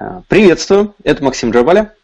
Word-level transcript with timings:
Э, 0.00 0.22
приветствую, 0.28 0.94
это 1.04 1.22
Максим 1.22 1.50
Джабаля. 1.50 1.94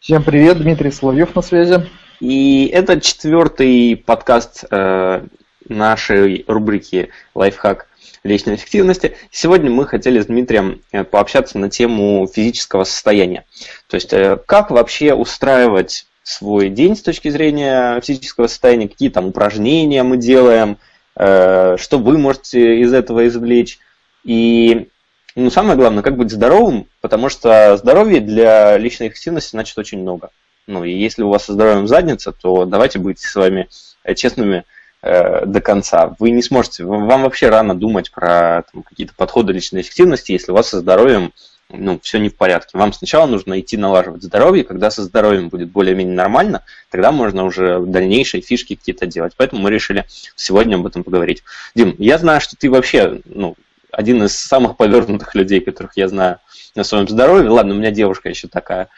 Всем 0.00 0.22
привет, 0.22 0.58
Дмитрий 0.58 0.90
Соловьев 0.90 1.34
на 1.34 1.42
связи. 1.42 1.88
И 2.20 2.66
это 2.66 3.00
четвертый 3.00 3.96
подкаст 3.96 4.64
э, 4.70 5.26
нашей 5.68 6.44
рубрики 6.48 7.10
«Лайфхак 7.34 7.88
личной 8.24 8.56
эффективности». 8.56 9.16
Сегодня 9.30 9.70
мы 9.70 9.86
хотели 9.86 10.20
с 10.20 10.26
Дмитрием 10.26 10.82
э, 10.92 11.04
пообщаться 11.04 11.58
на 11.58 11.70
тему 11.70 12.26
физического 12.26 12.84
состояния. 12.84 13.44
То 13.88 13.94
есть, 13.94 14.12
как 14.46 14.70
вообще 14.70 15.14
устраивать 15.14 16.06
свой 16.22 16.68
день 16.68 16.96
с 16.96 17.02
точки 17.02 17.28
зрения 17.28 18.00
физического 18.00 18.48
состояния, 18.48 18.88
какие 18.88 19.10
там 19.10 19.26
упражнения 19.26 20.02
мы 20.02 20.16
делаем, 20.16 20.78
что 21.14 21.78
вы 21.92 22.18
можете 22.18 22.80
из 22.80 22.92
этого 22.92 23.28
извлечь. 23.28 23.78
И 24.24 24.88
ну, 25.36 25.50
самое 25.50 25.76
главное, 25.76 26.02
как 26.02 26.16
быть 26.16 26.30
здоровым, 26.30 26.88
потому 27.02 27.28
что 27.28 27.76
здоровье 27.76 28.20
для 28.20 28.78
личной 28.78 29.08
эффективности 29.08 29.50
значит 29.50 29.76
очень 29.76 30.00
много. 30.00 30.30
Ну, 30.66 30.82
и 30.82 30.90
если 30.90 31.22
у 31.22 31.28
вас 31.28 31.44
со 31.44 31.52
здоровьем 31.52 31.86
задница, 31.86 32.32
то 32.32 32.64
давайте 32.64 32.98
быть 32.98 33.20
с 33.20 33.34
вами 33.36 33.68
э, 34.02 34.14
честными 34.14 34.64
э, 35.02 35.44
до 35.44 35.60
конца. 35.60 36.16
Вы 36.18 36.30
не 36.30 36.42
сможете, 36.42 36.84
вам 36.84 37.22
вообще 37.22 37.50
рано 37.50 37.74
думать 37.74 38.10
про 38.10 38.64
там, 38.72 38.82
какие-то 38.82 39.12
подходы 39.14 39.52
личной 39.52 39.82
эффективности, 39.82 40.32
если 40.32 40.52
у 40.52 40.54
вас 40.54 40.70
со 40.70 40.80
здоровьем 40.80 41.32
ну, 41.68 42.00
все 42.02 42.18
не 42.18 42.30
в 42.30 42.36
порядке. 42.36 42.78
Вам 42.78 42.92
сначала 42.92 43.26
нужно 43.26 43.60
идти 43.60 43.76
налаживать 43.76 44.22
здоровье, 44.22 44.64
когда 44.64 44.90
со 44.90 45.02
здоровьем 45.02 45.48
будет 45.50 45.70
более-менее 45.70 46.14
нормально, 46.14 46.62
тогда 46.90 47.12
можно 47.12 47.44
уже 47.44 47.80
дальнейшие 47.80 48.40
фишки 48.40 48.74
какие-то 48.74 49.06
делать. 49.06 49.34
Поэтому 49.36 49.62
мы 49.62 49.70
решили 49.70 50.06
сегодня 50.34 50.76
об 50.76 50.86
этом 50.86 51.04
поговорить. 51.04 51.42
Дим, 51.74 51.94
я 51.98 52.18
знаю, 52.18 52.40
что 52.40 52.56
ты 52.56 52.70
вообще 52.70 53.20
ну, 53.24 53.56
один 53.96 54.22
из 54.22 54.38
самых 54.38 54.76
повернутых 54.76 55.34
людей, 55.34 55.60
которых 55.60 55.96
я 55.96 56.08
знаю 56.08 56.38
на 56.74 56.84
своем 56.84 57.08
здоровье. 57.08 57.48
Ладно, 57.48 57.74
у 57.74 57.78
меня 57.78 57.90
девушка 57.90 58.28
еще 58.28 58.46
такая. 58.46 58.88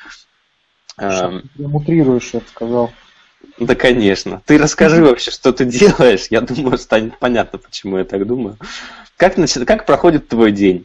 Ты 0.96 1.04
эм, 1.04 1.50
мутрируешь, 1.56 2.30
я 2.32 2.40
бы 2.40 2.46
сказал. 2.48 2.92
Да, 3.60 3.76
конечно. 3.76 4.42
Ты 4.44 4.58
расскажи 4.58 5.04
вообще, 5.04 5.30
что 5.30 5.52
ты 5.52 5.64
делаешь. 5.66 6.26
Я 6.30 6.40
думаю, 6.40 6.78
станет 6.78 7.16
понятно, 7.20 7.60
почему 7.60 7.98
я 7.98 8.04
так 8.04 8.26
думаю. 8.26 8.56
Как, 9.16 9.36
как 9.64 9.86
проходит 9.86 10.26
твой 10.26 10.50
день? 10.50 10.84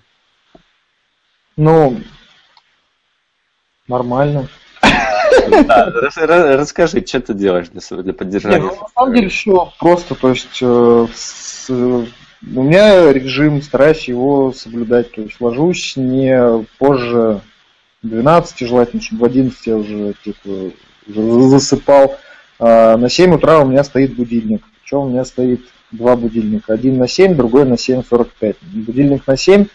Ну, 1.57 1.99
нормально. 3.87 4.47
Да, 5.49 5.89
расскажи, 6.55 7.03
что 7.03 7.19
ты 7.19 7.33
делаешь 7.33 7.69
для, 7.69 8.03
для 8.03 8.13
поддержания? 8.13 8.59
Нет, 8.59 8.73
ну, 8.75 8.79
на 8.79 8.87
самом 8.89 9.15
деле 9.15 9.29
все 9.29 9.73
просто, 9.79 10.13
то 10.13 10.29
есть 10.29 10.59
э, 10.61 11.07
с, 11.15 11.67
у 12.55 12.63
меня 12.63 13.11
режим, 13.11 13.61
стараюсь 13.61 14.07
его 14.07 14.51
соблюдать. 14.51 15.11
То 15.11 15.21
есть 15.21 15.39
ложусь 15.39 15.95
не 15.95 16.65
позже 16.77 17.41
12, 18.03 18.67
желательно, 18.67 19.01
чтобы 19.01 19.21
в 19.21 19.25
11 19.25 19.67
я 19.67 19.77
уже 19.77 20.13
типа, 20.23 20.71
засыпал. 21.07 22.17
А 22.59 22.97
на 22.97 23.09
7 23.09 23.33
утра 23.35 23.59
у 23.59 23.67
меня 23.67 23.83
стоит 23.83 24.15
будильник. 24.15 24.63
Причем 24.81 24.99
у 24.99 25.09
меня 25.09 25.25
стоит 25.25 25.61
два 25.91 26.15
будильника. 26.15 26.73
Один 26.73 26.97
на 26.97 27.07
7, 27.07 27.35
другой 27.35 27.65
на 27.65 27.75
7.45. 27.75 28.55
Будильник 28.61 29.25
на 29.27 29.37
7, 29.37 29.65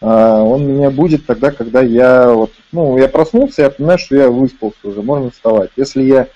а, 0.00 0.42
он 0.42 0.66
меня 0.66 0.90
будет 0.90 1.26
тогда, 1.26 1.50
когда 1.50 1.80
я 1.80 2.30
вот, 2.30 2.52
ну, 2.72 2.98
я 2.98 3.08
проснулся, 3.08 3.62
я 3.62 3.70
понимаю, 3.70 3.98
что 3.98 4.16
я 4.16 4.30
выспался 4.30 4.78
уже, 4.82 5.02
можно 5.02 5.30
вставать. 5.30 5.70
Если 5.76 6.02
я 6.02 6.28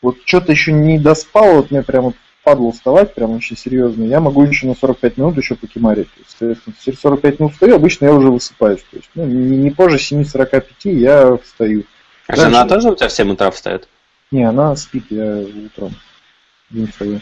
вот 0.00 0.16
что-то 0.24 0.52
еще 0.52 0.72
не 0.72 0.98
доспал, 0.98 1.56
вот 1.56 1.70
мне 1.70 1.82
прямо 1.82 2.14
падло 2.44 2.70
вставать, 2.72 3.14
прям 3.14 3.32
очень 3.32 3.56
серьезно, 3.56 4.04
я 4.04 4.20
могу 4.20 4.44
еще 4.44 4.66
на 4.66 4.74
45 4.74 5.16
минут 5.16 5.36
еще 5.38 5.54
покемарить. 5.54 6.08
Есть, 6.40 6.60
через 6.84 7.00
45 7.00 7.40
минут 7.40 7.52
встаю, 7.54 7.76
обычно 7.76 8.04
я 8.06 8.12
уже 8.12 8.30
высыпаюсь. 8.30 8.84
То 8.90 8.96
есть, 8.96 9.10
ну, 9.14 9.24
не, 9.24 9.56
не 9.56 9.70
позже 9.70 9.96
7.45 9.96 10.64
я 10.92 11.36
встаю. 11.42 11.84
А 12.26 12.36
Дальше... 12.36 12.50
жена 12.50 12.66
тоже 12.66 12.90
у 12.90 12.94
тебя 12.94 13.08
в 13.08 13.12
7 13.12 13.32
утра 13.32 13.50
встает? 13.50 13.88
Не, 14.30 14.44
она 14.44 14.76
спит, 14.76 15.04
я 15.10 15.44
утром 15.66 15.92
не 16.70 16.86
встаю. 16.86 17.20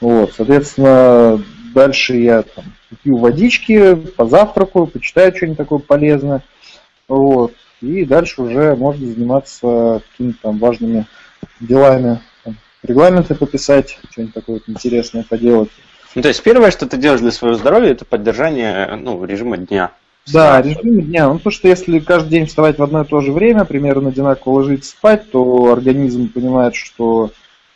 Вот, 0.00 0.32
соответственно, 0.36 1.42
дальше 1.74 2.16
я 2.16 2.42
там 2.42 2.64
пью 3.02 3.16
водички, 3.18 3.94
позавтракаю, 3.94 4.86
почитаю 4.86 5.34
что-нибудь 5.34 5.58
такое 5.58 5.78
полезное. 5.78 6.42
Вот. 7.08 7.54
И 7.80 8.04
дальше 8.04 8.42
уже 8.42 8.76
можно 8.76 9.06
заниматься 9.06 10.02
какими-то 10.10 10.38
там 10.42 10.58
важными 10.58 11.06
делами 11.60 12.20
регламенты 12.82 13.34
пописать, 13.34 13.98
что-нибудь 14.10 14.34
такое 14.34 14.56
вот 14.56 14.68
интересное 14.68 15.24
поделать. 15.28 15.70
Ну, 16.14 16.22
то 16.22 16.28
есть 16.28 16.42
первое, 16.42 16.70
что 16.70 16.86
ты 16.86 16.96
делаешь 16.96 17.20
для 17.20 17.30
своего 17.30 17.56
здоровья, 17.56 17.90
это 17.90 18.04
поддержание 18.04 18.96
ну, 18.96 19.24
режима 19.24 19.56
дня. 19.56 19.92
Да, 20.32 20.60
режим 20.60 21.02
дня. 21.02 21.28
Ну, 21.28 21.34
потому 21.36 21.52
что 21.52 21.68
если 21.68 21.98
каждый 21.98 22.30
день 22.30 22.46
вставать 22.46 22.78
в 22.78 22.82
одно 22.82 23.02
и 23.02 23.06
то 23.06 23.20
же 23.20 23.32
время, 23.32 23.64
примерно 23.64 24.10
одинаково 24.10 24.54
ложиться 24.54 24.90
спать, 24.90 25.30
то 25.30 25.72
организм 25.72 26.28
понимает, 26.28 26.74
что 26.74 27.30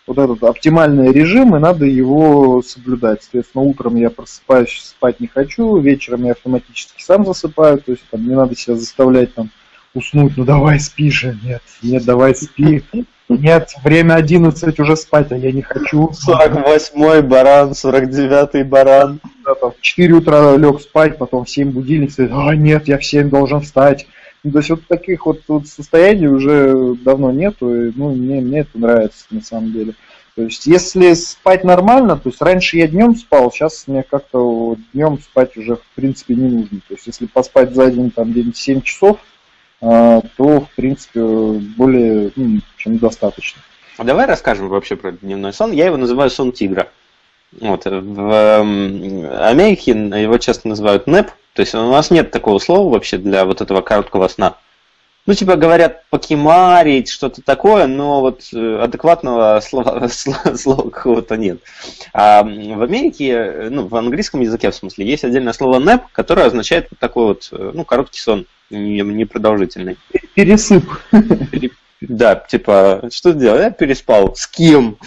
вот 0.07 0.19
этот 0.19 0.43
оптимальный 0.43 1.13
режим, 1.13 1.57
и 1.57 1.59
надо 1.59 1.87
его 1.87 2.63
соблюдать. 2.63 3.23
Соответственно, 3.23 3.65
утром 3.65 3.97
я 3.97 4.11
просыпаюсь, 4.11 4.83
спать 4.85 5.21
не 5.21 5.27
хочу, 5.27 5.77
вечером 5.79 6.25
я 6.25 6.33
автоматически 6.33 7.03
сам 7.03 7.25
засыпаю, 7.25 7.79
то 7.81 7.93
есть 7.93 8.05
там 8.11 8.27
не 8.29 8.35
надо 8.35 8.55
себя 8.55 8.77
заставлять 8.77 9.35
там 9.35 9.51
уснуть, 9.95 10.37
ну 10.37 10.45
давай 10.45 10.81
спи 10.81 11.11
же, 11.11 11.39
нет, 11.43 11.63
нет, 11.83 12.05
давай 12.05 12.35
спи. 12.35 12.83
Нет, 13.29 13.75
время 13.83 14.15
11 14.15 14.79
уже 14.81 14.97
спать, 14.97 15.33
а 15.33 15.37
я 15.37 15.51
не 15.51 15.63
хочу. 15.63 16.11
48-й 16.11 17.23
баран, 17.23 17.71
49-й 17.71 18.65
баран. 18.65 19.21
Да, 19.45 19.55
там, 19.55 19.73
в 19.73 19.81
4 19.81 20.15
утра 20.15 20.57
лег 20.57 20.81
спать, 20.81 21.17
потом 21.17 21.45
в 21.45 21.51
7 21.51 21.71
будильник 21.71 22.11
а 22.19 22.55
нет, 22.55 22.87
я 22.87 22.99
в 22.99 23.05
7 23.05 23.31
должен 23.31 23.63
встать. 23.63 24.07
Ну, 24.43 24.53
то 24.53 24.59
есть 24.59 24.69
вот 24.69 24.87
таких 24.87 25.25
вот, 25.25 25.41
вот 25.49 25.67
состояний 25.67 26.27
уже 26.27 26.95
давно 27.03 27.31
нету, 27.31 27.75
и, 27.75 27.93
ну, 27.97 28.15
мне, 28.15 28.43
мне 28.43 28.61
это 28.61 28.79
нравится 28.79 29.25
на 29.31 29.41
самом 29.41 29.73
деле. 29.73 29.95
То 30.37 30.43
есть, 30.43 30.67
если 30.67 31.15
спать 31.15 31.65
нормально, 31.65 32.17
то 32.17 32.29
есть 32.29 32.43
раньше 32.43 32.77
я 32.77 32.89
днем 32.89 33.15
спал, 33.15 33.51
сейчас 33.51 33.85
мне 33.87 34.03
как-то 34.03 34.77
днем 34.93 35.19
спать 35.21 35.57
уже 35.57 35.77
в 35.77 35.85
принципе 35.95 36.35
не 36.35 36.49
нужно. 36.49 36.81
То 36.89 36.95
есть, 36.95 37.07
если 37.07 37.27
поспать 37.27 37.75
за 37.75 37.91
день 37.91 38.11
там 38.11 38.33
где-нибудь 38.33 38.57
7 38.57 38.83
часов, 38.83 39.19
то, 39.85 40.61
в 40.61 40.69
принципе, 40.77 41.21
более 41.77 42.33
ну, 42.37 42.61
чем 42.77 42.99
достаточно. 42.99 43.61
А 43.97 44.05
давай 44.05 44.27
расскажем 44.27 44.69
вообще 44.69 44.97
про 44.97 45.13
дневной 45.13 45.53
сон. 45.53 45.73
Я 45.73 45.87
его 45.87 45.97
называю 45.97 46.31
сон 46.31 46.53
тигра. 46.53 46.89
Вот. 47.61 47.85
В 47.85 47.89
эм, 47.91 49.31
Америке 49.31 49.93
его 49.93 50.39
часто 50.39 50.69
называют 50.69 51.07
НЭП, 51.07 51.31
то 51.53 51.61
есть 51.61 51.75
у 51.75 51.91
нас 51.91 52.11
нет 52.11 52.31
такого 52.31 52.59
слова 52.59 52.93
вообще 52.93 53.19
для 53.19 53.45
вот 53.45 53.61
этого 53.61 53.81
короткого 53.81 54.27
сна. 54.29 54.57
Ну, 55.27 55.33
типа 55.33 55.57
говорят 55.57 56.05
покемарить, 56.11 57.09
что-то 57.09 57.41
такое, 57.41 57.87
но 57.87 58.21
вот 58.21 58.43
э, 58.53 58.79
адекватного 58.83 59.59
слова, 59.61 60.09
слова 60.09 60.91
какого-то 60.91 61.39
нет. 61.39 61.61
А 62.13 62.43
в 62.43 62.83
Америке, 62.83 63.69
ну, 63.71 63.87
в 63.87 63.97
английском 63.97 64.41
языке, 64.41 64.71
в 64.71 64.75
смысле, 64.75 65.07
есть 65.07 65.25
отдельное 65.25 65.55
слово 65.55 65.81
nap, 65.81 66.03
которое 66.13 66.47
означает 66.47 66.89
вот 66.91 66.99
такой 66.99 67.27
вот, 67.27 67.49
э, 67.53 67.71
ну, 67.73 67.85
короткий 67.85 68.21
сон 68.21 68.47
непродолжительный. 68.71 69.97
Пересып. 70.35 70.85
Да, 72.01 72.35
типа, 72.37 73.09
что 73.11 73.33
делать? 73.33 73.63
Я 73.63 73.71
переспал. 73.71 74.35
С 74.35 74.47
кем? 74.47 74.99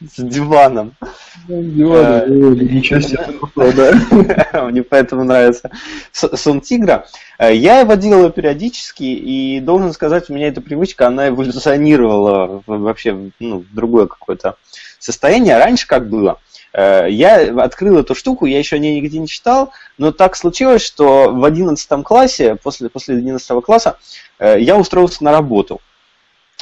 С 0.00 0.22
диваном. 0.22 0.94
С 1.00 1.48
диваном. 1.48 2.22
Э, 2.22 2.26
ничего 2.28 3.00
себе, 3.00 3.24
да. 4.52 4.64
Мне 4.70 4.82
поэтому 4.82 5.24
нравится 5.24 5.70
сон 6.12 6.60
тигра. 6.60 7.06
Э, 7.38 7.54
я 7.54 7.80
его 7.80 7.94
делаю 7.94 8.30
периодически, 8.30 9.04
и 9.04 9.60
должен 9.60 9.92
сказать, 9.92 10.28
у 10.28 10.34
меня 10.34 10.48
эта 10.48 10.60
привычка, 10.60 11.06
она 11.06 11.28
эволюционировала 11.28 12.62
вообще 12.66 13.30
ну, 13.38 13.58
в 13.60 13.74
другое 13.74 14.06
какое-то 14.06 14.56
состояние. 14.98 15.58
Раньше 15.58 15.86
как 15.86 16.08
было? 16.08 16.38
Э, 16.72 17.06
я 17.08 17.52
открыл 17.62 17.98
эту 17.98 18.14
штуку, 18.14 18.46
я 18.46 18.58
еще 18.58 18.76
о 18.76 18.78
ней 18.78 18.96
нигде 18.96 19.18
не 19.18 19.28
читал, 19.28 19.72
но 19.98 20.12
так 20.12 20.36
случилось, 20.36 20.84
что 20.84 21.30
в 21.30 21.44
11 21.44 22.02
классе, 22.02 22.56
после, 22.56 22.88
после 22.88 23.16
11 23.16 23.62
класса, 23.62 23.98
э, 24.38 24.60
я 24.60 24.76
устроился 24.76 25.22
на 25.24 25.32
работу. 25.32 25.80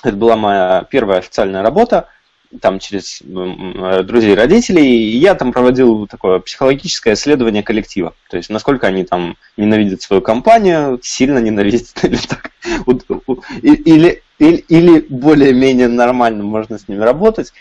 Это 0.03 0.17
была 0.17 0.37
моя 0.37 0.87
первая 0.91 1.19
официальная 1.19 1.62
работа, 1.62 2.09
там 2.61 2.81
через 2.81 3.23
э, 3.23 4.03
друзей 4.03 4.35
родителей, 4.35 4.85
и 4.85 5.17
я 5.19 5.35
там 5.35 5.53
проводил 5.53 6.09
такое 6.09 6.41
психологическое 6.41 7.12
исследование 7.15 7.62
коллектива. 7.62 8.15
То 8.29 8.37
есть, 8.37 8.51
насколько 8.51 8.89
они 8.89 9.05
там 9.05 9.37
ненавидят 9.57 10.03
свою 10.03 10.23
компанию, 10.23 10.99
сильно 11.03 11.39
ненавидят 11.39 12.03
или 12.03 12.17
так. 12.17 12.51
Или, 13.62 14.23
или, 14.41 14.65
или 14.69 15.07
более-менее 15.09 15.89
нормально 15.89 16.43
можно 16.43 16.79
с 16.79 16.89
ними 16.89 17.03
работать. 17.03 17.53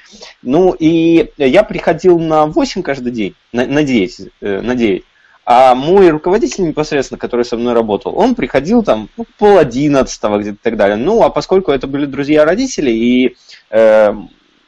Ну, 0.41 0.71
и 0.71 1.29
я 1.37 1.63
приходил 1.63 2.17
на 2.19 2.45
8 2.45 2.81
каждый 2.81 3.11
день, 3.11 3.35
на, 3.51 3.65
на 3.65 3.83
9, 3.83 4.21
э, 4.41 4.61
на 4.61 4.75
9. 4.75 5.03
А 5.45 5.75
мой 5.75 6.09
руководитель 6.09 6.65
непосредственно, 6.67 7.17
который 7.17 7.43
со 7.43 7.57
мной 7.57 7.73
работал, 7.73 8.17
он 8.17 8.33
приходил 8.33 8.81
там 8.83 9.09
ну, 9.17 9.25
пол 9.37 9.57
одиннадцатого 9.57 10.37
где-то 10.39 10.55
и 10.55 10.61
так 10.61 10.77
далее. 10.77 10.95
Ну, 10.95 11.21
а 11.23 11.29
поскольку 11.29 11.71
это 11.71 11.87
были 11.87 12.05
друзья 12.05 12.45
родителей, 12.45 12.95
и 12.97 13.35
э, 13.71 14.13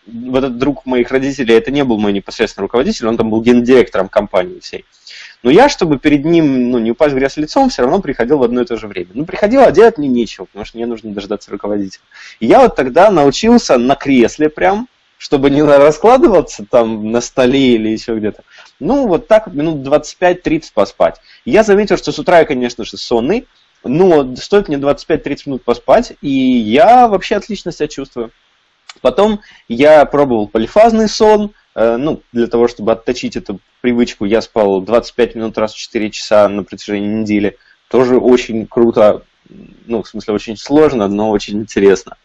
вот 0.07 0.44
этот 0.44 0.57
друг 0.57 0.86
моих 0.86 1.12
родителей, 1.12 1.56
это 1.56 1.72
не 1.72 1.86
был 1.86 1.98
мой 1.98 2.12
непосредственный 2.12 2.66
руководитель, 2.66 3.07
он 3.07 3.16
там 3.16 3.30
был 3.30 3.42
гендиректором 3.42 4.10
компании 4.10 4.60
всей, 4.60 4.84
Но 5.44 5.50
я, 5.50 5.70
чтобы 5.70 5.98
перед 5.98 6.24
ним 6.24 6.72
ну, 6.72 6.78
не 6.78 6.92
упасть 6.92 7.14
в 7.14 7.18
грязь 7.18 7.38
лицом, 7.38 7.70
все 7.70 7.82
равно 7.82 8.00
приходил 8.00 8.38
в 8.38 8.44
одно 8.44 8.62
и 8.62 8.66
то 8.66 8.78
же 8.78 8.88
время. 8.88 9.10
Ну, 9.14 9.26
приходил, 9.26 9.62
а 9.64 9.72
делать 9.72 9.98
мне 9.98 10.08
нечего, 10.08 10.46
потому 10.46 10.66
что 10.66 10.78
мне 10.78 10.86
нужно 10.86 11.14
дождаться 11.14 11.50
руководителя. 11.52 12.04
И 12.40 12.46
я 12.46 12.62
вот 12.62 12.76
тогда 12.76 13.10
научился 13.10 13.78
на 13.78 13.96
кресле 13.96 14.50
прям, 14.50 14.88
чтобы 15.18 15.50
не 15.50 15.64
раскладываться 15.64 16.66
там 16.70 17.12
на 17.12 17.22
столе 17.22 17.76
или 17.76 17.90
еще 17.90 18.18
где-то. 18.18 18.44
Ну, 18.80 19.08
вот 19.08 19.28
так 19.28 19.48
минут 19.48 19.88
25-30 19.88 20.72
поспать. 20.74 21.22
Я 21.46 21.64
заметил, 21.64 21.98
что 21.98 22.12
с 22.12 22.20
утра 22.20 22.40
я, 22.40 22.46
конечно 22.46 22.86
же, 22.86 22.98
сонный, 22.98 23.48
но 23.84 24.36
стоит 24.36 24.68
мне 24.68 24.78
25-30 24.78 25.38
минут 25.46 25.64
поспать, 25.64 26.14
и 26.22 26.30
я 26.30 27.08
вообще 27.08 27.36
отлично 27.36 27.72
себя 27.72 27.88
чувствую. 27.88 28.32
Потом 29.02 29.40
я 29.68 30.06
пробовал 30.06 30.48
полифазный 30.48 31.08
сон, 31.08 31.54
ну, 31.75 32.21
для 32.31 32.47
того, 32.47 32.68
чтобы 32.68 32.91
отточить 32.91 33.35
эту 33.38 33.59
привычку, 33.81 34.25
я 34.25 34.41
спал 34.41 34.81
25 34.81 35.35
минут 35.35 35.57
раз 35.57 35.73
в 35.73 35.77
4 35.77 36.12
часа 36.12 36.50
на 36.50 36.63
протяжении 36.63 37.07
недели. 37.07 37.57
Тоже 37.89 38.18
очень 38.18 38.68
круто, 38.68 39.23
ну, 39.85 40.03
в 40.03 40.07
смысле, 40.07 40.33
очень 40.33 40.57
сложно, 40.57 41.07
но 41.07 41.29
очень 41.31 41.59
интересно. 41.59 42.18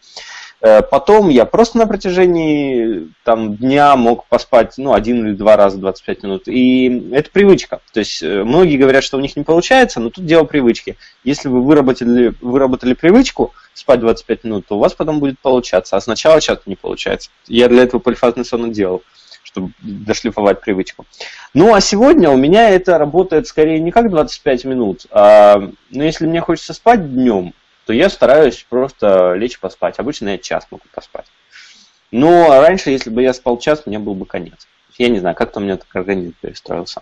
Э, 0.59 0.81
потом 0.81 1.29
я 1.29 1.45
просто 1.45 1.77
на 1.77 1.85
протяжении 1.85 3.11
там, 3.23 3.55
дня 3.55 3.95
мог 3.95 4.25
поспать 4.25 4.73
ну, 4.77 4.93
один 4.93 5.25
или 5.25 5.35
два 5.35 5.55
раза 5.55 5.77
25 5.77 6.23
минут. 6.23 6.47
И 6.47 7.11
это 7.11 7.29
привычка. 7.29 7.81
То 7.93 7.99
есть 7.99 8.23
э, 8.23 8.43
многие 8.43 8.77
говорят, 8.77 9.03
что 9.03 9.17
у 9.17 9.19
них 9.21 9.35
не 9.35 9.43
получается, 9.43 9.99
но 9.99 10.09
тут 10.09 10.25
дело 10.25 10.45
привычки. 10.45 10.97
Если 11.23 11.47
вы 11.47 11.61
выработали, 11.61 12.33
выработали 12.41 12.93
привычку 12.93 13.53
спать 13.73 13.99
25 13.99 14.43
минут, 14.45 14.65
то 14.67 14.77
у 14.77 14.79
вас 14.79 14.93
потом 14.93 15.19
будет 15.19 15.39
получаться. 15.39 15.95
А 15.95 16.01
сначала 16.01 16.41
часто 16.41 16.63
не 16.65 16.75
получается. 16.75 17.29
Я 17.47 17.67
для 17.69 17.83
этого 17.83 17.99
полифазный 17.99 18.45
сон 18.45 18.71
делал 18.71 19.03
чтобы 19.57 19.71
дошлифовать 19.79 20.61
привычку. 20.61 21.05
Ну, 21.53 21.73
а 21.73 21.81
сегодня 21.81 22.29
у 22.29 22.37
меня 22.37 22.69
это 22.69 22.97
работает 22.97 23.47
скорее 23.47 23.79
не 23.79 23.91
как 23.91 24.09
25 24.09 24.65
минут, 24.65 25.05
а 25.11 25.57
ну, 25.89 26.03
если 26.03 26.27
мне 26.27 26.41
хочется 26.41 26.73
спать 26.73 27.13
днем, 27.13 27.53
то 27.85 27.93
я 27.93 28.09
стараюсь 28.09 28.65
просто 28.69 29.33
лечь 29.33 29.59
поспать. 29.59 29.97
Обычно 29.97 30.29
я 30.29 30.37
час 30.37 30.67
могу 30.69 30.83
поспать. 30.93 31.25
Но 32.11 32.61
раньше, 32.61 32.91
если 32.91 33.09
бы 33.09 33.21
я 33.21 33.33
спал 33.33 33.57
час, 33.57 33.85
мне 33.85 33.99
был 33.99 34.13
бы 34.13 34.25
конец. 34.25 34.67
Я 34.97 35.09
не 35.09 35.19
знаю, 35.19 35.35
как-то 35.35 35.59
у 35.59 35.63
меня 35.63 35.77
так 35.77 35.87
организм 35.95 36.33
перестроился. 36.39 37.01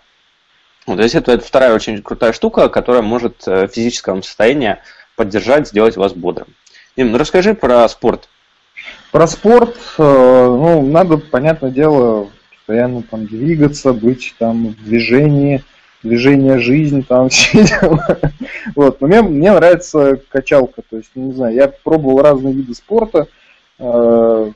Вот, 0.86 0.96
то 0.96 1.02
есть 1.02 1.14
это, 1.14 1.32
это 1.32 1.44
вторая 1.44 1.74
очень 1.74 2.02
крутая 2.02 2.32
штука, 2.32 2.68
которая 2.68 3.02
может 3.02 3.46
э, 3.46 3.66
физическое 3.66 4.20
состояние 4.22 4.82
поддержать, 5.16 5.68
сделать 5.68 5.96
вас 5.96 6.12
бодрым. 6.12 6.48
Дим, 6.96 7.10
ну 7.10 7.18
расскажи 7.18 7.54
про 7.54 7.88
спорт. 7.88 8.28
Про 9.10 9.26
спорт, 9.26 9.76
э, 9.98 10.02
ну, 10.02 10.86
надо, 10.86 11.18
понятное 11.18 11.70
дело, 11.70 12.30
постоянно 12.66 13.02
там 13.02 13.26
двигаться, 13.26 13.92
быть 13.92 14.34
там 14.38 14.68
в 14.68 14.84
движении, 14.84 15.62
движение, 16.02 16.58
жизнь, 16.58 17.04
там 17.06 17.28
все 17.30 17.62
дела. 17.64 18.18
Вот. 18.74 19.00
Но 19.00 19.06
мне, 19.06 19.22
мне 19.22 19.52
нравится 19.52 20.20
качалка. 20.28 20.82
То 20.88 20.96
есть, 20.96 21.10
не 21.14 21.32
знаю, 21.32 21.54
я 21.54 21.68
пробовал 21.68 22.22
разные 22.22 22.54
виды 22.54 22.74
спорта. 22.74 23.28
Э, 23.78 24.50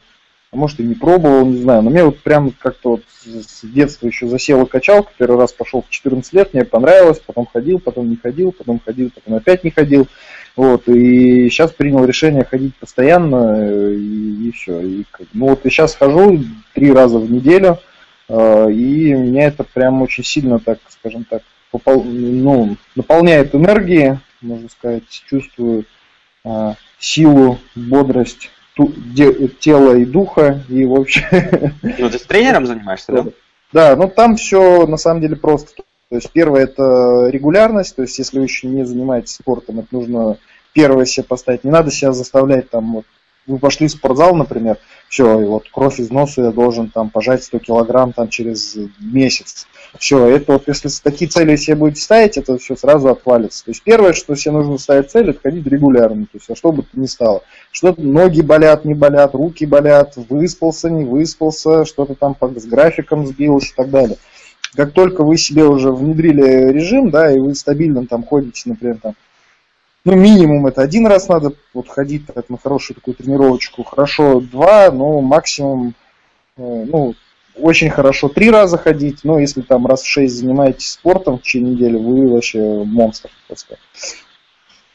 а 0.53 0.57
может 0.57 0.81
и 0.81 0.83
не 0.83 0.95
пробовал, 0.95 1.47
не 1.47 1.59
знаю. 1.59 1.83
Но 1.83 1.91
мне 1.91 2.03
вот 2.03 2.19
прям 2.19 2.51
как-то 2.51 2.91
вот 2.91 3.03
с 3.23 3.65
детства 3.65 4.09
еще 4.09 4.27
засела 4.27 4.65
качалка. 4.65 5.13
Первый 5.17 5.39
раз 5.39 5.53
пошел 5.53 5.83
в 5.83 5.91
14 5.91 6.33
лет, 6.33 6.53
мне 6.53 6.65
понравилось. 6.65 7.21
Потом 7.25 7.47
ходил, 7.47 7.79
потом 7.79 8.11
не 8.11 8.17
ходил, 8.17 8.51
потом 8.51 8.81
ходил, 8.85 9.13
потом 9.15 9.35
опять 9.35 9.63
не 9.63 9.71
ходил. 9.71 10.09
Вот, 10.57 10.89
и 10.89 11.49
сейчас 11.49 11.71
принял 11.71 12.05
решение 12.05 12.45
ходить 12.45 12.75
постоянно, 12.75 13.57
э, 13.61 13.95
и, 13.95 14.49
и 14.49 14.53
все. 14.53 14.81
И, 14.81 15.05
ну 15.33 15.51
вот 15.51 15.65
и 15.65 15.71
сейчас 15.71 15.95
хожу 15.95 16.41
три 16.75 16.93
раза 16.93 17.21
в 17.21 17.31
неделю, 17.31 17.79
и 18.71 19.15
меня 19.15 19.47
это 19.47 19.65
прям 19.65 20.03
очень 20.03 20.25
сильно, 20.25 20.59
так 20.59 20.79
скажем 20.89 21.25
так, 21.25 21.43
попол, 21.71 22.05
ну, 22.05 22.77
наполняет 22.95 23.55
энергией, 23.55 24.19
можно 24.41 24.69
сказать, 24.69 25.09
чувствую 25.09 25.85
э, 26.45 26.75
силу, 26.99 27.59
бодрость 27.75 28.51
ту, 28.75 28.93
де, 28.97 29.49
тела 29.49 29.97
и 29.97 30.05
духа, 30.05 30.63
и 30.69 30.85
в 30.85 30.95
общем... 30.95 31.25
Ну, 31.99 32.11
ты 32.11 32.19
с 32.19 32.23
тренером 32.23 32.67
занимаешься, 32.67 33.13
да? 33.13 33.25
Да, 33.73 33.97
ну 33.97 34.09
там 34.09 34.37
все 34.37 34.87
на 34.87 34.97
самом 34.97 35.21
деле 35.21 35.37
просто. 35.37 35.83
То 36.09 36.17
есть 36.17 36.31
первое 36.33 36.65
это 36.65 37.29
регулярность, 37.29 37.95
то 37.95 38.03
есть 38.03 38.19
если 38.19 38.39
вы 38.39 38.45
еще 38.45 38.67
не 38.67 38.85
занимаетесь 38.85 39.35
спортом, 39.35 39.79
это 39.79 39.89
нужно 39.93 40.39
первое 40.73 41.05
себе 41.05 41.25
поставить. 41.25 41.63
Не 41.63 41.71
надо 41.71 41.93
себя 41.93 42.13
заставлять 42.13 42.69
там, 42.69 42.95
вот, 42.95 43.05
вы 43.47 43.59
пошли 43.59 43.87
в 43.87 43.93
спортзал, 43.93 44.35
например, 44.35 44.79
все, 45.11 45.41
и 45.41 45.45
вот 45.45 45.65
кровь 45.73 45.99
из 45.99 46.11
носа 46.11 46.41
я 46.41 46.53
должен 46.53 46.89
там 46.89 47.11
пожать 47.11 47.43
100 47.43 47.59
килограмм 47.59 48.13
там 48.13 48.29
через 48.29 48.79
месяц. 49.01 49.67
Все, 49.99 50.25
это 50.25 50.53
вот 50.53 50.69
если 50.69 50.89
такие 51.03 51.29
цели 51.29 51.57
себе 51.57 51.75
будете 51.75 52.01
ставить, 52.01 52.37
это 52.37 52.59
все 52.59 52.77
сразу 52.77 53.09
отвалится. 53.09 53.65
То 53.65 53.73
есть 53.73 53.83
первое, 53.83 54.13
что 54.13 54.37
себе 54.37 54.53
нужно 54.53 54.79
ставить 54.79 55.11
цель, 55.11 55.31
это 55.31 55.41
ходить 55.41 55.67
регулярно, 55.67 56.27
то 56.27 56.39
есть 56.39 56.49
а 56.49 56.55
что 56.55 56.71
бы 56.71 56.85
то 56.85 56.91
ни 56.93 57.07
стало. 57.07 57.43
Что-то 57.73 58.01
ноги 58.03 58.41
болят, 58.41 58.85
не 58.85 58.95
болят, 58.95 59.35
руки 59.35 59.67
болят, 59.67 60.15
выспался, 60.29 60.89
не 60.89 61.05
выспался, 61.05 61.85
что-то 61.85 62.15
там 62.15 62.37
с 62.41 62.65
графиком 62.67 63.27
сбилось 63.27 63.71
и 63.71 63.75
так 63.75 63.91
далее. 63.91 64.17
Как 64.77 64.93
только 64.93 65.25
вы 65.25 65.37
себе 65.39 65.65
уже 65.65 65.91
внедрили 65.91 66.71
режим, 66.71 67.11
да, 67.11 67.33
и 67.33 67.41
вы 67.41 67.57
стабильно 67.57 68.07
там 68.07 68.23
ходите, 68.23 68.63
например, 68.71 68.99
там 69.03 69.15
ну, 70.05 70.17
минимум 70.17 70.67
это 70.67 70.81
один 70.83 71.07
раз 71.07 71.29
надо 71.29 71.53
вот 71.75 71.89
ходить 71.89 72.27
так, 72.27 72.49
на 72.49 72.57
хорошую 72.57 72.95
такую 72.95 73.15
тренировочку. 73.15 73.85
Хорошо 73.85 74.41
два, 74.41 74.91
но 74.91 75.21
максимум, 75.21 75.95
э, 76.57 76.85
ну, 76.87 77.15
очень 77.57 77.91
хорошо 77.91 78.29
три 78.29 78.51
раза 78.51 78.79
ходить. 78.79 79.21
Но 79.25 79.39
если 79.39 79.61
там 79.61 79.87
раз 79.87 80.03
в 80.03 80.09
шесть 80.09 80.37
занимаетесь 80.37 80.91
спортом 80.91 81.39
в 81.39 81.43
течение 81.43 81.75
недели, 81.75 81.97
вы 81.97 82.29
вообще 82.29 82.83
монстр, 82.85 83.29
так 83.49 83.59
сказать. 83.59 83.81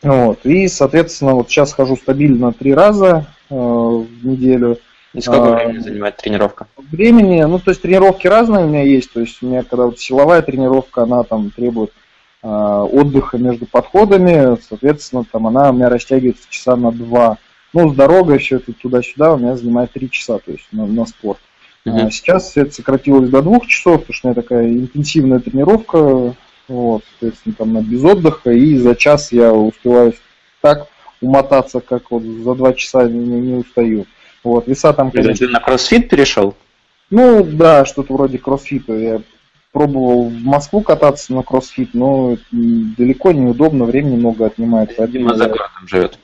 Вот. 0.02 0.40
И, 0.44 0.68
соответственно, 0.68 1.36
вот 1.36 1.50
сейчас 1.50 1.74
хожу 1.74 1.96
стабильно 1.98 2.52
три 2.52 2.74
раза 2.74 3.28
э, 3.50 3.56
в 3.56 4.25
неделю. 4.25 4.80
И 5.13 5.22
сколько 5.22 5.54
а, 5.54 5.56
времени 5.56 5.80
занимает 5.80 6.18
тренировка? 6.18 6.68
Времени, 6.78 7.42
ну, 7.44 7.60
то 7.60 7.72
есть 7.72 7.81
тренировки 7.81 8.28
разные 8.28 8.66
у 8.66 8.68
меня 8.68 8.84
есть. 8.84 9.13
То 9.13 9.19
есть 9.19 9.42
у 9.44 9.48
меня, 9.48 9.62
когда 9.62 9.86
вот 9.86 10.00
силовая 10.00 10.42
тренировка, 10.42 11.04
она 11.04 11.24
там 11.24 11.52
требует 11.52 11.92
Э, 11.92 12.05
отдыха 12.45 13.38
между 13.38 13.65
подходами, 13.65 14.57
соответственно, 14.68 15.25
там 15.30 15.47
она 15.47 15.71
у 15.71 15.74
меня 15.74 15.89
растягивается 15.89 16.45
часа 16.50 16.75
на 16.75 16.92
два. 16.92 17.38
Ну, 17.74 17.89
с 17.89 17.95
дорогой 17.95 18.38
это 18.38 18.71
туда-сюда 18.71 19.33
у 19.33 19.38
меня 19.38 19.57
занимает 19.57 19.92
три 19.92 20.09
часа, 20.09 20.38
то 20.38 20.51
есть 20.51 20.65
на, 20.71 20.86
на 20.86 21.06
спорт. 21.06 21.39
Uh-huh. 21.86 22.09
Сейчас 22.09 22.56
это 22.56 22.71
сократилось 22.71 23.30
до 23.30 23.42
двух 23.42 23.68
часов, 23.68 24.01
потому 24.01 24.13
что 24.13 24.27
у 24.27 24.31
меня 24.31 24.42
такая 24.42 24.68
интенсивная 24.68 25.39
тренировка, 25.39 26.36
вот, 26.68 27.03
соответственно, 27.12 27.56
там 27.56 27.74
на 27.74 27.81
без 27.81 28.03
отдыха, 28.03 28.51
и 28.51 28.77
за 28.77 28.95
час 28.95 29.31
я 29.31 29.51
успеваю 29.53 30.13
так 30.62 30.88
умотаться, 31.21 31.80
как 31.80 32.12
вот 32.12 32.24
за 32.24 32.56
два 32.56 32.74
часа 32.74 33.07
не, 33.07 33.42
не 33.42 33.54
устаю. 33.56 34.06
Вот, 34.44 34.68
веса 34.68 34.94
там, 34.94 35.11
конечно... 35.11 35.47
Ты 35.47 35.52
на 35.52 35.59
кроссфит 35.59 36.09
перешел? 36.09 36.56
Ну, 37.09 37.44
да, 37.44 37.85
что-то 37.85 38.14
вроде 38.14 38.37
кроссфита. 38.37 38.94
Я 38.94 39.21
пробовал 39.76 40.30
в 40.30 40.42
Москву 40.42 40.80
кататься 40.80 41.34
на 41.34 41.44
кроссфит, 41.44 41.90
но 41.94 42.38
далеко 42.50 43.34
неудобно, 43.34 43.84
времени 43.84 44.16
много 44.16 44.46
отнимает. 44.46 44.96
Дима 45.12 45.36
за 45.36 45.48
городом 45.50 45.86
живет. 45.86 46.18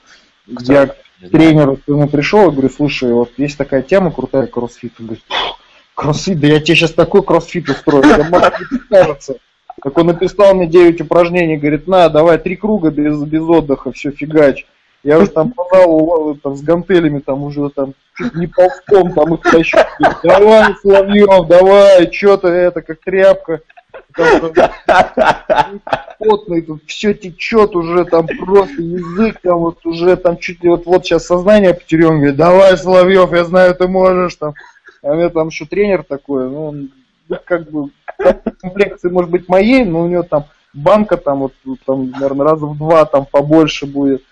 Я 0.47 0.87
к 0.87 0.95
тренеру 1.29 1.75
к 1.75 1.85
нему 1.85 2.07
пришел 2.07 2.47
и 2.47 2.51
говорю, 2.53 2.69
слушай, 2.69 3.11
вот 3.11 3.33
есть 3.35 3.57
такая 3.57 3.81
тема 3.81 4.09
крутая 4.11 4.47
кроссфит. 4.47 4.93
Он 4.99 5.07
говорит, 5.07 5.25
кроссфит, 5.95 6.39
да 6.39 6.47
я 6.47 6.61
тебе 6.61 6.75
сейчас 6.75 6.93
такой 6.93 7.23
кроссфит 7.23 7.67
устрою, 7.67 8.23
может 8.29 8.53
не 8.71 8.79
кажется. 8.89 9.35
Как 9.81 9.97
он 9.97 10.07
написал 10.07 10.55
мне 10.55 10.67
9 10.67 11.01
упражнений, 11.01 11.57
говорит, 11.57 11.87
на, 11.87 12.07
давай 12.07 12.37
три 12.37 12.55
круга 12.55 12.89
без, 12.89 13.21
без 13.21 13.41
отдыха, 13.41 13.91
все, 13.91 14.11
фигач. 14.11 14.65
Я 15.03 15.17
уже 15.17 15.31
там 15.31 15.51
по 15.51 16.35
там, 16.43 16.55
с 16.55 16.61
гантелями 16.61 17.19
там 17.19 17.43
уже 17.43 17.69
там 17.69 17.93
чуть 18.15 18.35
не 18.35 18.47
ползком 18.47 19.13
там 19.13 19.33
их 19.33 19.41
тащу. 19.41 19.77
Давай, 20.23 20.75
Соловьев, 20.81 21.47
давай, 21.47 22.11
что 22.11 22.37
то 22.37 22.47
это, 22.47 22.81
как 22.81 22.99
тряпка. 23.01 23.61
Потный, 26.19 26.61
тут 26.61 26.83
все 26.85 27.13
течет 27.13 27.75
уже, 27.75 28.05
там 28.05 28.27
просто 28.27 28.81
язык, 28.81 29.39
там 29.41 29.59
вот 29.59 29.85
уже 29.85 30.15
там 30.17 30.37
чуть 30.37 30.63
ли 30.63 30.69
вот, 30.69 30.85
вот 30.85 31.05
сейчас 31.05 31.25
сознание 31.25 31.73
потерял, 31.73 32.11
говорит, 32.11 32.35
давай, 32.35 32.77
Соловьев, 32.77 33.31
я 33.31 33.43
знаю, 33.45 33.75
ты 33.75 33.87
можешь 33.87 34.35
там. 34.35 34.53
А 35.01 35.13
у 35.13 35.15
меня 35.15 35.29
там 35.29 35.47
еще 35.47 35.65
тренер 35.65 36.03
такой, 36.03 36.47
ну, 36.47 36.67
он 36.67 36.91
как 37.45 37.71
бы 37.71 37.89
комплекции 38.61 39.09
может 39.09 39.31
быть 39.31 39.49
моей, 39.49 39.83
но 39.83 40.01
у 40.01 40.07
него 40.07 40.23
там 40.23 40.45
банка 40.73 41.17
там 41.17 41.39
вот 41.39 41.53
там, 41.85 42.11
наверное, 42.11 42.45
раза 42.45 42.65
в 42.67 42.77
два 42.77 43.05
там 43.05 43.25
побольше 43.25 43.87
будет. 43.87 44.23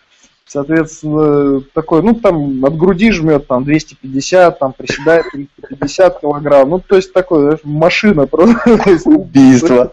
Соответственно, 0.50 1.62
такой, 1.76 2.02
ну, 2.02 2.16
там, 2.16 2.66
от 2.66 2.76
груди 2.76 3.12
жмет, 3.12 3.46
там, 3.46 3.64
250, 3.66 4.58
там, 4.58 4.74
приседает 4.74 5.26
350 5.32 6.22
килограмм. 6.22 6.70
Ну, 6.70 6.80
то 6.80 6.96
есть, 6.96 7.14
такой, 7.14 7.42
знаешь, 7.42 7.60
машина 7.64 8.26
просто. 8.26 8.60
Убийство. 9.06 9.92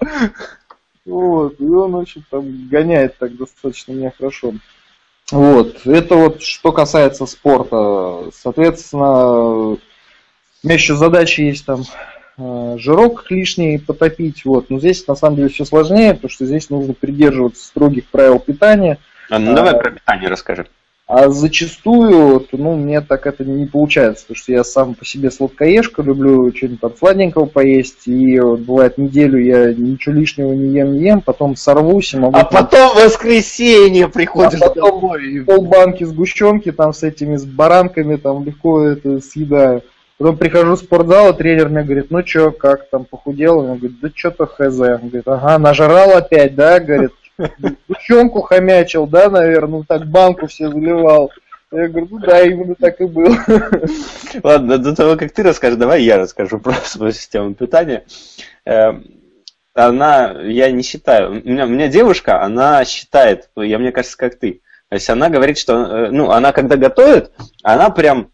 Вот, 1.05 1.61
и 1.61 1.65
он, 1.65 1.95
очень 1.95 2.25
там 2.31 2.69
гоняет 2.71 3.19
так 3.19 3.37
достаточно 3.37 3.93
меня 3.93 4.11
хорошо. 4.17 4.55
Вот, 5.31 5.87
это 5.87 6.17
вот 6.17 6.41
что 6.41 6.73
касается 6.73 7.27
спорта. 7.27 8.31
Соответственно, 8.33 9.27
у 9.29 9.79
меня 10.63 10.75
еще 10.75 10.97
задачи 10.97 11.43
есть 11.43 11.67
там 11.67 11.83
э, 12.39 12.77
жирок 12.79 13.27
лишний 13.29 13.77
потопить. 13.77 14.47
Вот. 14.47 14.71
Но 14.71 14.79
здесь 14.79 15.07
на 15.07 15.17
самом 15.17 15.37
деле 15.37 15.51
все 15.51 15.67
сложнее, 15.67 16.15
потому 16.15 16.31
что 16.31 16.47
здесь 16.47 16.71
нужно 16.71 16.95
придерживаться 16.95 17.63
строгих 17.63 18.07
правил 18.07 18.39
питания. 18.39 18.99
А, 19.31 19.39
ну, 19.39 19.55
давай 19.55 19.75
а, 19.75 19.79
про 19.79 19.91
питание 19.91 20.29
расскажи. 20.29 20.67
А 21.09 21.29
зачастую, 21.29 22.45
ну, 22.51 22.75
мне 22.75 23.01
так 23.01 23.29
это 23.29 23.45
не 23.45 23.67
получается, 23.67 24.25
потому 24.25 24.37
что 24.37 24.53
я 24.53 24.65
сам 24.65 24.95
по 24.95 25.05
себе 25.05 25.31
сладкоежка, 25.31 26.03
люблю 26.03 26.53
что-нибудь 26.53 26.81
там 26.81 26.97
сладенького 26.97 27.47
поесть, 27.47 28.09
и 28.09 28.41
вот 28.41 28.61
бывает 28.61 28.99
неделю 28.99 29.39
я 29.39 29.73
ничего 29.73 30.17
лишнего 30.17 30.53
не 30.53 30.77
ем, 30.77 30.95
не 30.95 31.07
ем, 31.07 31.21
потом 31.21 31.55
сорвусь 31.55 32.13
и 32.13 32.17
могу... 32.17 32.37
А 32.37 32.45
потом 32.45 32.91
в 32.91 33.05
воскресенье 33.05 34.09
приходишь 34.09 34.61
а 34.61 34.69
потом 34.69 35.01
домой. 35.01 35.45
полбанки 35.47 36.03
сгущенки 36.03 36.73
там 36.73 36.93
с 36.93 37.05
этими, 37.05 37.37
с 37.37 37.45
баранками, 37.45 38.17
там 38.17 38.45
легко 38.45 38.83
это 38.83 39.21
съедаю. 39.21 39.83
Потом 40.19 40.39
прихожу 40.39 40.75
в 40.75 40.79
спортзал, 40.79 41.31
и 41.31 41.37
тренер 41.37 41.69
мне 41.69 41.83
говорит, 41.83 42.11
ну 42.11 42.23
чё, 42.23 42.51
как 42.51 42.89
там, 42.89 43.05
похудел? 43.05 43.59
Он 43.59 43.77
говорит, 43.77 44.01
да 44.01 44.09
что-то 44.13 44.47
хз. 44.47 44.81
Он 44.81 45.09
говорит, 45.09 45.29
ага, 45.29 45.59
нажрал 45.59 46.17
опять, 46.17 46.55
да? 46.55 46.81
Говорит, 46.81 47.13
Сгущенку 47.39 48.43
хомячил, 48.43 49.07
да, 49.07 49.29
наверное, 49.29 49.79
ну 49.79 49.85
так 49.85 50.07
банку 50.07 50.47
все 50.47 50.69
заливал. 50.71 51.31
Я 51.73 51.89
говорю, 51.89 52.09
ну 52.11 52.19
да, 52.21 52.43
именно 52.43 52.75
так 52.77 53.01
и 53.01 53.07
было. 53.07 53.37
Ладно, 54.43 54.79
до 54.79 54.95
того, 54.95 55.17
как 55.17 55.33
ты 55.33 55.43
расскажешь, 55.43 55.79
давай 55.79 56.03
я 56.03 56.17
расскажу 56.17 56.59
про 56.61 56.75
свою 56.75 57.13
систему 57.13 57.55
питания. 57.55 58.05
Эм, 58.65 59.05
она, 59.75 60.41
я 60.43 60.71
не 60.71 60.83
считаю, 60.83 61.31
у 61.31 61.35
меня, 61.35 61.65
у 61.65 61.69
меня 61.69 61.89
девушка, 61.89 62.43
она 62.43 62.85
считает, 62.85 63.51
я 63.57 63.79
мне 63.79 63.93
кажется, 63.93 64.17
как 64.17 64.39
ты. 64.39 64.63
То 64.89 64.95
есть 64.95 65.11
она 65.11 65.29
говорит, 65.29 65.59
что, 65.59 65.75
э, 65.75 66.11
ну, 66.11 66.31
она 66.31 66.53
когда 66.53 66.77
готовит, 66.77 67.33
она 67.63 67.91
прям, 67.91 68.31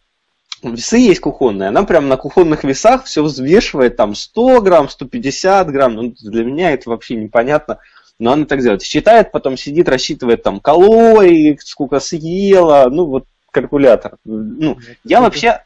весы 0.62 0.98
есть 0.98 1.20
кухонные, 1.20 1.70
она 1.70 1.84
прям 1.84 2.08
на 2.08 2.18
кухонных 2.18 2.64
весах 2.64 3.04
все 3.04 3.22
взвешивает, 3.22 3.96
там 3.96 4.14
100 4.14 4.60
грамм, 4.60 4.88
150 4.90 5.70
грамм, 5.70 5.94
ну, 5.94 6.14
для 6.20 6.44
меня 6.44 6.72
это 6.72 6.90
вообще 6.90 7.16
непонятно 7.16 7.78
но 8.22 8.32
она 8.32 8.46
так 8.46 8.60
делает. 8.60 8.82
Считает, 8.82 9.32
потом 9.32 9.56
сидит, 9.56 9.88
рассчитывает 9.88 10.44
там 10.44 10.60
калории, 10.60 11.58
сколько 11.60 11.98
съела, 11.98 12.88
ну 12.88 13.06
вот 13.06 13.26
калькулятор. 13.50 14.16
Ну, 14.24 14.78
я 15.02 15.20
вообще 15.20 15.62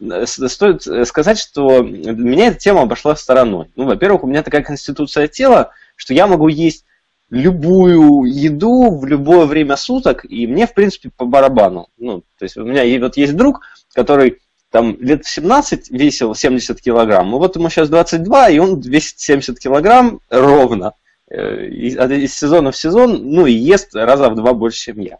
э, 0.00 0.26
стоит 0.26 0.82
сказать, 1.06 1.38
что 1.38 1.82
меня 1.82 2.48
эта 2.48 2.58
тема 2.58 2.82
обошла 2.82 3.14
стороной. 3.14 3.70
Ну, 3.76 3.84
во-первых, 3.84 4.24
у 4.24 4.26
меня 4.26 4.42
такая 4.42 4.62
конституция 4.62 5.28
тела, 5.28 5.70
что 5.94 6.12
я 6.12 6.26
могу 6.26 6.48
есть 6.48 6.84
любую 7.30 8.24
еду 8.24 8.98
в 8.98 9.06
любое 9.06 9.46
время 9.46 9.76
суток, 9.76 10.26
и 10.28 10.48
мне, 10.48 10.66
в 10.66 10.74
принципе, 10.74 11.10
по 11.16 11.24
барабану. 11.24 11.90
Ну, 11.96 12.22
то 12.38 12.42
есть 12.42 12.56
у 12.56 12.64
меня 12.64 12.82
вот 12.98 13.16
есть 13.16 13.36
друг, 13.36 13.60
который 13.94 14.38
там 14.72 14.96
лет 15.00 15.24
17 15.24 15.90
весил 15.90 16.34
70 16.34 16.80
килограмм, 16.80 17.30
ну 17.30 17.38
вот 17.38 17.54
ему 17.54 17.70
сейчас 17.70 17.88
22, 17.88 18.50
и 18.50 18.58
он 18.58 18.80
весит 18.80 19.20
70 19.20 19.60
килограмм 19.60 20.20
ровно. 20.28 20.94
Э, 21.30 21.64
из, 21.66 22.34
сезона 22.34 22.72
в 22.72 22.76
сезон, 22.76 23.30
ну 23.30 23.46
и 23.46 23.52
ест 23.52 23.94
раза 23.94 24.30
в 24.30 24.34
два 24.34 24.52
больше, 24.52 24.78
чем 24.78 24.98
я. 24.98 25.18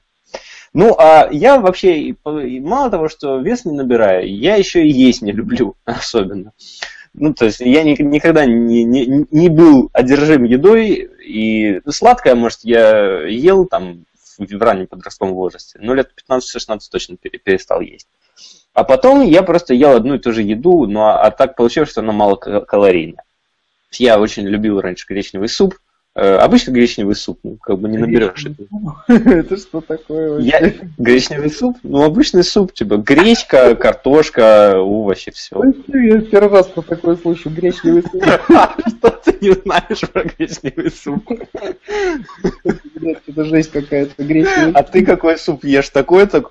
Ну, 0.73 0.97
а 0.99 1.29
я 1.31 1.61
вообще, 1.61 2.17
мало 2.25 2.91
того, 2.91 3.09
что 3.09 3.39
вес 3.39 3.65
не 3.65 3.73
набираю, 3.73 4.29
я 4.29 4.57
еще 4.57 4.85
и 4.85 4.91
есть 4.91 5.23
не 5.23 5.31
люблю 5.33 5.77
особенно. 5.85 6.53
Ну, 7.13 7.33
то 7.33 7.45
есть 7.45 7.61
я 7.61 7.83
ни, 7.85 8.01
никогда 8.03 8.45
не, 8.45 8.85
не, 8.85 9.27
не 9.31 9.49
был 9.49 9.91
одержим 9.93 10.45
едой, 10.45 11.11
и 11.25 11.81
сладкое, 11.89 12.35
может, 12.35 12.61
я 12.63 13.23
ел 13.27 13.67
там 13.67 14.05
в, 14.39 14.45
в 14.45 14.63
раннем 14.63 14.89
подростковом 14.89 15.35
возрасте, 15.35 15.79
но 15.81 15.95
лет 15.95 16.11
15-16 16.29 16.81
точно 16.91 17.17
перестал 17.19 17.81
есть. 17.81 18.09
А 18.73 18.83
потом 18.83 19.23
я 19.23 19.43
просто 19.43 19.75
ел 19.75 19.97
одну 19.97 20.15
и 20.15 20.19
ту 20.19 20.33
же 20.33 20.43
еду, 20.43 20.87
ну 20.87 21.03
а, 21.03 21.21
а 21.21 21.31
так 21.31 21.57
получилось, 21.57 21.91
что 21.91 22.01
она 22.01 22.13
мало 22.13 22.37
калорийная. 22.37 23.23
Я 23.93 24.21
очень 24.21 24.47
любил 24.47 24.81
раньше 24.81 25.07
гречневый 25.09 25.49
суп, 25.49 25.75
обычно 26.15 26.73
гречневый 26.73 27.15
суп, 27.15 27.39
ну, 27.43 27.57
как 27.57 27.79
бы 27.79 27.89
не 27.89 27.99
наберешь. 27.99 28.45
Это 29.09 29.57
что 29.57 29.81
такое 29.81 30.41
Я... 30.41 30.75
Гречневый 30.99 31.51
суп? 31.51 31.77
Ну, 31.83 32.03
обычный 32.03 32.43
суп, 32.43 32.73
типа 32.73 32.97
гречка, 32.97 33.77
картошка, 33.77 34.79
овощи, 34.79 35.31
все. 35.31 35.63
Я 35.89 36.21
первый 36.21 36.59
раз 36.59 36.67
про 36.69 36.83
такое 36.83 37.17
слышу, 37.17 37.51
гречневый 37.51 38.03
суп. 38.03 38.25
Что 38.99 39.11
ты 39.11 39.37
не 39.41 39.53
знаешь 39.53 40.01
про 40.13 40.25
гречневый 40.25 40.91
суп? 40.91 41.31
Это 42.65 43.45
жесть 43.45 43.71
какая-то, 43.71 44.23
гречневый 44.23 44.73
А 44.73 44.83
ты 44.83 45.05
какой 45.05 45.39
суп 45.39 45.65
ешь? 45.65 45.91
Такой-то 45.91 46.45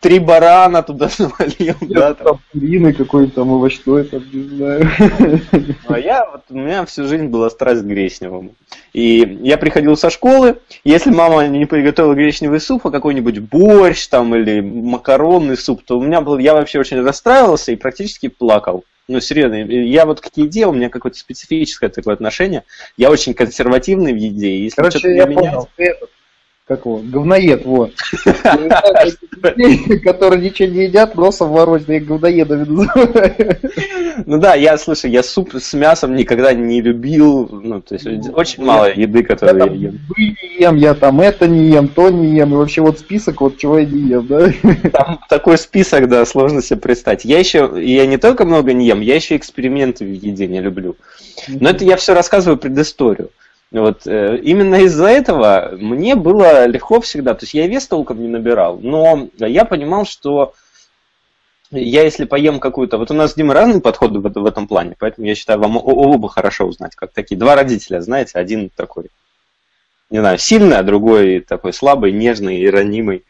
три 0.00 0.18
барана 0.18 0.82
туда 0.82 1.08
навалил, 1.18 1.76
да? 1.80 2.14
Там 2.14 2.38
куриный 2.52 2.92
какой-то 2.92 3.36
там 3.36 3.52
овощной, 3.52 4.04
там, 4.04 4.22
не 4.32 4.42
знаю. 4.48 4.90
А 5.88 5.98
я, 5.98 6.28
вот, 6.30 6.42
у 6.50 6.56
меня 6.56 6.84
всю 6.86 7.06
жизнь 7.06 7.26
была 7.26 7.50
страсть 7.50 7.82
к 7.82 7.86
гречневому. 7.86 8.54
И 8.92 9.38
я 9.42 9.58
приходил 9.58 9.96
со 9.96 10.10
школы, 10.10 10.58
если 10.84 11.10
мама 11.10 11.46
не 11.48 11.66
приготовила 11.66 12.14
гречневый 12.14 12.60
суп, 12.60 12.86
а 12.86 12.90
какой-нибудь 12.90 13.38
борщ 13.40 14.06
там 14.06 14.34
или 14.34 14.60
макаронный 14.60 15.56
суп, 15.56 15.82
то 15.84 15.98
у 15.98 16.02
меня 16.02 16.20
был, 16.20 16.38
я 16.38 16.54
вообще 16.54 16.78
очень 16.78 17.02
расстраивался 17.02 17.72
и 17.72 17.76
практически 17.76 18.28
плакал. 18.28 18.84
Ну, 19.08 19.20
серьезно, 19.20 19.54
я 19.54 20.04
вот 20.04 20.20
к 20.20 20.30
еде, 20.34 20.66
у 20.66 20.72
меня 20.72 20.88
какое-то 20.88 21.16
специфическое 21.16 21.90
такое 21.90 22.14
отношение. 22.14 22.64
Я 22.96 23.10
очень 23.10 23.34
консервативный 23.34 24.12
в 24.12 24.16
еде. 24.16 24.64
Если 24.64 24.76
Короче, 24.76 25.14
я 25.14 25.26
менять... 25.26 25.44
понял, 25.44 25.68
ты 25.76 25.84
этот, 25.84 26.10
как 26.66 26.84
его, 26.84 27.00
говноед, 27.04 27.64
вот. 27.64 27.92
Которые 30.02 30.42
ничего 30.42 30.68
не 30.68 30.84
едят, 30.86 31.14
носом 31.14 31.52
воротят, 31.52 31.88
я 31.88 32.00
говноедами. 32.00 32.66
Ну 34.26 34.38
да, 34.38 34.54
я, 34.54 34.76
слушай, 34.78 35.10
я 35.10 35.22
суп 35.22 35.54
с 35.54 35.74
мясом 35.74 36.16
никогда 36.16 36.52
не 36.54 36.80
любил, 36.80 37.48
ну, 37.50 37.80
то 37.82 37.94
есть 37.94 38.06
очень 38.34 38.64
мало 38.64 38.92
еды, 38.92 39.22
которые 39.22 39.58
я 39.58 39.88
ем. 39.88 40.00
не 40.16 40.36
ем, 40.58 40.76
я 40.76 40.94
там 40.94 41.20
это 41.20 41.46
не 41.46 41.68
ем, 41.68 41.86
то 41.86 42.08
не 42.08 42.34
ем, 42.34 42.54
и 42.54 42.56
вообще 42.56 42.80
вот 42.80 42.98
список, 42.98 43.42
вот 43.42 43.58
чего 43.58 43.78
я 43.78 43.84
не 43.84 44.08
ем, 44.08 44.26
да? 44.26 44.50
Там 44.90 45.20
такой 45.28 45.58
список, 45.58 46.08
да, 46.08 46.24
сложно 46.24 46.62
себе 46.62 46.80
представить. 46.80 47.24
Я 47.24 47.38
еще, 47.38 47.70
я 47.76 48.06
не 48.06 48.16
только 48.16 48.44
много 48.44 48.72
не 48.72 48.86
ем, 48.86 49.02
я 49.02 49.14
еще 49.16 49.36
эксперименты 49.36 50.04
в 50.04 50.10
еде 50.10 50.46
не 50.46 50.60
люблю. 50.60 50.96
Но 51.46 51.70
это 51.70 51.84
я 51.84 51.96
все 51.96 52.14
рассказываю 52.14 52.58
предысторию. 52.58 53.30
Вот, 53.72 54.06
э, 54.06 54.38
именно 54.42 54.76
из-за 54.76 55.08
этого 55.08 55.72
мне 55.72 56.14
было 56.14 56.66
легко 56.66 57.00
всегда, 57.00 57.34
то 57.34 57.42
есть 57.42 57.54
я 57.54 57.66
вес 57.66 57.88
толком 57.88 58.22
не 58.22 58.28
набирал, 58.28 58.78
но 58.78 59.28
я 59.38 59.64
понимал, 59.64 60.06
что 60.06 60.54
я 61.72 62.04
если 62.04 62.26
поем 62.26 62.60
какую-то, 62.60 62.96
вот 62.96 63.10
у 63.10 63.14
нас 63.14 63.32
с 63.32 63.34
Димой 63.34 63.56
разные 63.56 63.80
подходы 63.80 64.20
в, 64.20 64.46
этом 64.46 64.68
плане, 64.68 64.94
поэтому 64.96 65.26
я 65.26 65.34
считаю, 65.34 65.58
вам 65.58 65.76
оба 65.76 66.28
хорошо 66.28 66.66
узнать, 66.66 66.94
как 66.94 67.12
такие 67.12 67.36
два 67.36 67.56
родителя, 67.56 68.00
знаете, 68.00 68.38
один 68.38 68.70
такой, 68.70 69.06
не 70.10 70.20
знаю, 70.20 70.38
сильный, 70.38 70.76
а 70.76 70.84
другой 70.84 71.40
такой 71.40 71.72
слабый, 71.72 72.12
нежный 72.12 72.60
и 72.60 72.70
ранимый. 72.70 73.24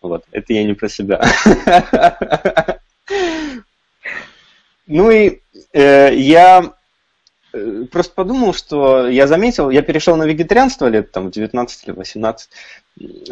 Вот, 0.00 0.24
это 0.30 0.52
я 0.52 0.62
не 0.62 0.74
про 0.74 0.88
себя. 0.88 1.20
Ну 4.86 5.10
и 5.10 5.40
э, 5.72 6.14
я 6.14 6.74
просто 7.90 8.14
подумал, 8.14 8.52
что 8.52 9.08
я 9.08 9.26
заметил, 9.26 9.70
я 9.70 9.82
перешел 9.82 10.16
на 10.16 10.24
вегетарианство 10.24 10.86
лет 10.86 11.12
там 11.12 11.30
19 11.30 11.84
или 11.86 11.94
18, 11.94 12.50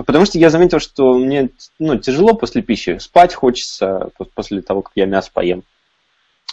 потому 0.07 0.27
что 0.27 0.39
я 0.39 0.51
заметил, 0.51 0.79
что 0.79 1.15
мне 1.15 1.51
ну, 1.79 1.99
тяжело 1.99 2.35
после 2.35 2.63
пищи, 2.63 2.99
спать 2.99 3.35
хочется 3.35 4.11
после 4.35 4.63
того, 4.63 4.83
как 4.83 4.93
я 4.95 5.07
мясо 5.07 5.31
поем. 5.33 5.65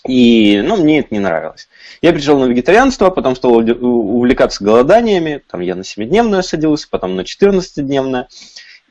И, 0.07 0.61
ну, 0.61 0.77
мне 0.77 0.99
это 0.99 1.09
не 1.11 1.19
нравилось. 1.19 1.67
Я 2.01 2.13
перешел 2.13 2.39
на 2.39 2.45
вегетарианство, 2.45 3.09
потом 3.09 3.35
стал 3.35 3.57
увлекаться 3.57 4.63
голоданиями, 4.63 5.41
там 5.49 5.59
я 5.59 5.75
на 5.75 5.81
7-дневное 5.81 6.41
садился, 6.41 6.87
потом 6.89 7.15
на 7.15 7.21
14-дневное. 7.21 8.27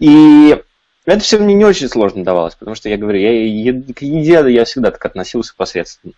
И 0.00 0.62
это 1.06 1.20
все 1.20 1.38
мне 1.38 1.54
не 1.54 1.64
очень 1.64 1.88
сложно 1.88 2.24
давалось, 2.24 2.54
потому 2.54 2.74
что 2.74 2.90
я 2.90 2.98
говорю, 2.98 3.18
я, 3.18 3.72
к 3.72 4.02
еде 4.02 4.52
я 4.52 4.64
всегда 4.66 4.90
так 4.90 5.04
относился 5.06 5.54
посредственно. 5.56 6.12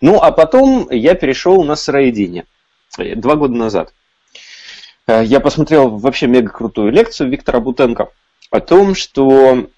Ну, 0.00 0.20
а 0.20 0.30
потом 0.30 0.88
я 0.90 1.14
перешел 1.14 1.64
на 1.64 1.76
сыроедение. 1.76 2.44
Два 2.96 3.36
года 3.36 3.54
назад. 3.54 3.92
Э, 5.06 5.22
я 5.24 5.40
посмотрел 5.40 5.90
вообще 5.90 6.26
мега 6.26 6.50
крутую 6.50 6.92
лекцию 6.92 7.30
Виктора 7.30 7.60
Бутенко 7.60 8.08
о 8.50 8.60
том, 8.60 8.94
что 8.94 9.68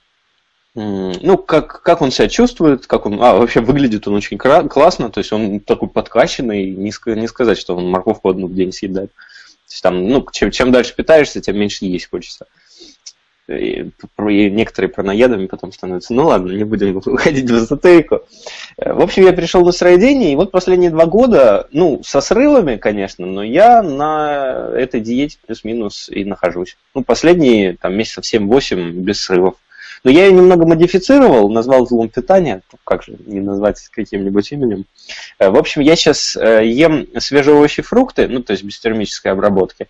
ну, 0.74 1.36
как, 1.36 1.82
как 1.82 2.00
он 2.00 2.12
себя 2.12 2.28
чувствует, 2.28 2.86
как 2.86 3.04
он, 3.04 3.20
а, 3.20 3.34
вообще 3.34 3.60
выглядит 3.60 4.06
он 4.06 4.14
очень 4.14 4.38
классно, 4.38 5.10
то 5.10 5.18
есть 5.18 5.32
он 5.32 5.58
такой 5.58 5.88
подкачанный, 5.88 6.70
не, 6.70 6.92
не 7.06 7.26
сказать, 7.26 7.58
что 7.58 7.76
он 7.76 7.90
морковку 7.90 8.28
одну 8.28 8.46
в 8.46 8.54
день 8.54 8.72
съедает. 8.72 9.10
То 9.10 9.72
есть 9.72 9.82
там, 9.82 10.08
ну, 10.08 10.24
чем, 10.30 10.52
чем 10.52 10.70
дальше 10.70 10.94
питаешься, 10.94 11.40
тем 11.40 11.58
меньше 11.58 11.86
есть 11.86 12.08
хочется 12.08 12.46
и, 12.46 12.69
и 13.50 14.50
некоторые 14.50 14.90
параноедами 14.90 15.46
потом 15.46 15.72
становятся. 15.72 16.14
Ну 16.14 16.26
ладно, 16.26 16.52
не 16.52 16.64
будем 16.64 16.96
уходить 17.06 17.50
в 17.50 17.54
эзотерику. 17.54 18.22
Э, 18.76 18.92
в 18.92 19.00
общем, 19.00 19.24
я 19.24 19.32
пришел 19.32 19.64
на 19.64 19.72
сыроедение, 19.72 20.32
и 20.32 20.36
вот 20.36 20.50
последние 20.50 20.90
два 20.90 21.06
года, 21.06 21.68
ну, 21.72 22.00
со 22.04 22.20
срывами, 22.20 22.76
конечно, 22.76 23.26
но 23.26 23.42
я 23.42 23.82
на 23.82 24.70
этой 24.74 25.00
диете 25.00 25.38
плюс-минус 25.44 26.08
и 26.08 26.24
нахожусь. 26.24 26.76
Ну, 26.94 27.02
последние 27.02 27.76
там 27.76 27.94
месяцев 27.94 28.24
7-8 28.32 28.90
без 28.92 29.22
срывов. 29.22 29.54
Но 30.02 30.10
я 30.10 30.24
ее 30.26 30.32
немного 30.32 30.66
модифицировал, 30.66 31.50
назвал 31.50 31.86
злом 31.86 32.08
питания, 32.08 32.62
как 32.84 33.02
же 33.02 33.16
не 33.26 33.40
назвать 33.40 33.86
каким-нибудь 33.88 34.50
именем. 34.52 34.84
Э, 35.38 35.50
в 35.50 35.56
общем, 35.56 35.82
я 35.82 35.96
сейчас 35.96 36.36
э, 36.36 36.66
ем 36.66 37.06
свежие 37.18 37.56
овощи 37.56 37.82
фрукты, 37.82 38.28
ну, 38.28 38.42
то 38.42 38.52
есть 38.52 38.62
без 38.62 38.78
термической 38.78 39.32
обработки, 39.32 39.88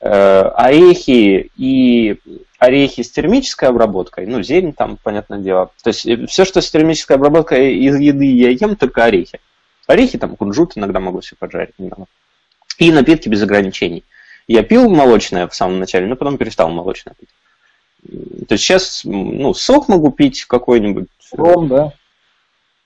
орехи 0.00 1.50
и 1.56 2.18
орехи 2.64 3.02
с 3.02 3.10
термической 3.10 3.68
обработкой, 3.68 4.26
ну, 4.26 4.42
зелень 4.42 4.72
там, 4.72 4.98
понятное 5.02 5.38
дело. 5.38 5.70
То 5.82 5.88
есть 5.88 6.06
все, 6.30 6.44
что 6.44 6.60
с 6.60 6.70
термической 6.70 7.16
обработкой 7.16 7.76
из 7.76 7.96
еды 7.96 8.26
я 8.26 8.50
ем, 8.50 8.76
только 8.76 9.04
орехи. 9.04 9.40
Орехи, 9.86 10.18
там, 10.18 10.36
кунжут 10.36 10.72
иногда 10.76 11.00
могу 11.00 11.22
себе 11.22 11.36
поджарить 11.38 11.78
немного. 11.78 12.06
И 12.78 12.90
напитки 12.90 13.28
без 13.28 13.42
ограничений. 13.42 14.04
Я 14.46 14.62
пил 14.62 14.88
молочное 14.90 15.46
в 15.48 15.54
самом 15.54 15.78
начале, 15.78 16.06
но 16.06 16.16
потом 16.16 16.36
перестал 16.36 16.70
молочное 16.70 17.14
пить. 17.18 17.28
То 18.48 18.54
есть 18.54 18.64
сейчас, 18.64 19.02
ну, 19.04 19.54
сок 19.54 19.88
могу 19.88 20.10
пить 20.10 20.44
какой-нибудь. 20.44 21.08
Ром, 21.32 21.68
да? 21.68 21.92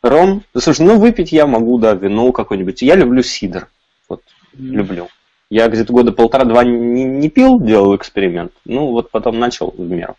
Ром. 0.02 0.44
Слушай, 0.56 0.87
ну 0.87 0.99
выпить 0.99 1.32
я 1.32 1.47
могу, 1.47 1.78
да, 1.78 1.94
вино 1.94 2.30
какое-нибудь. 2.32 2.82
Я 2.82 2.94
люблю 2.94 3.23
сидр. 3.23 3.68
Вот, 4.08 4.23
mm. 4.54 4.58
люблю. 4.58 5.08
Я 5.50 5.69
где-то 5.69 5.93
года 5.93 6.12
полтора-два 6.12 6.62
не, 6.64 7.05
не 7.05 7.31
пил, 7.31 7.59
делал 7.59 7.97
эксперимент. 7.97 8.52
Ну, 8.64 8.88
вот 8.88 9.11
потом 9.11 9.38
начал 9.38 9.75
в 9.76 9.81
меру. 9.81 10.17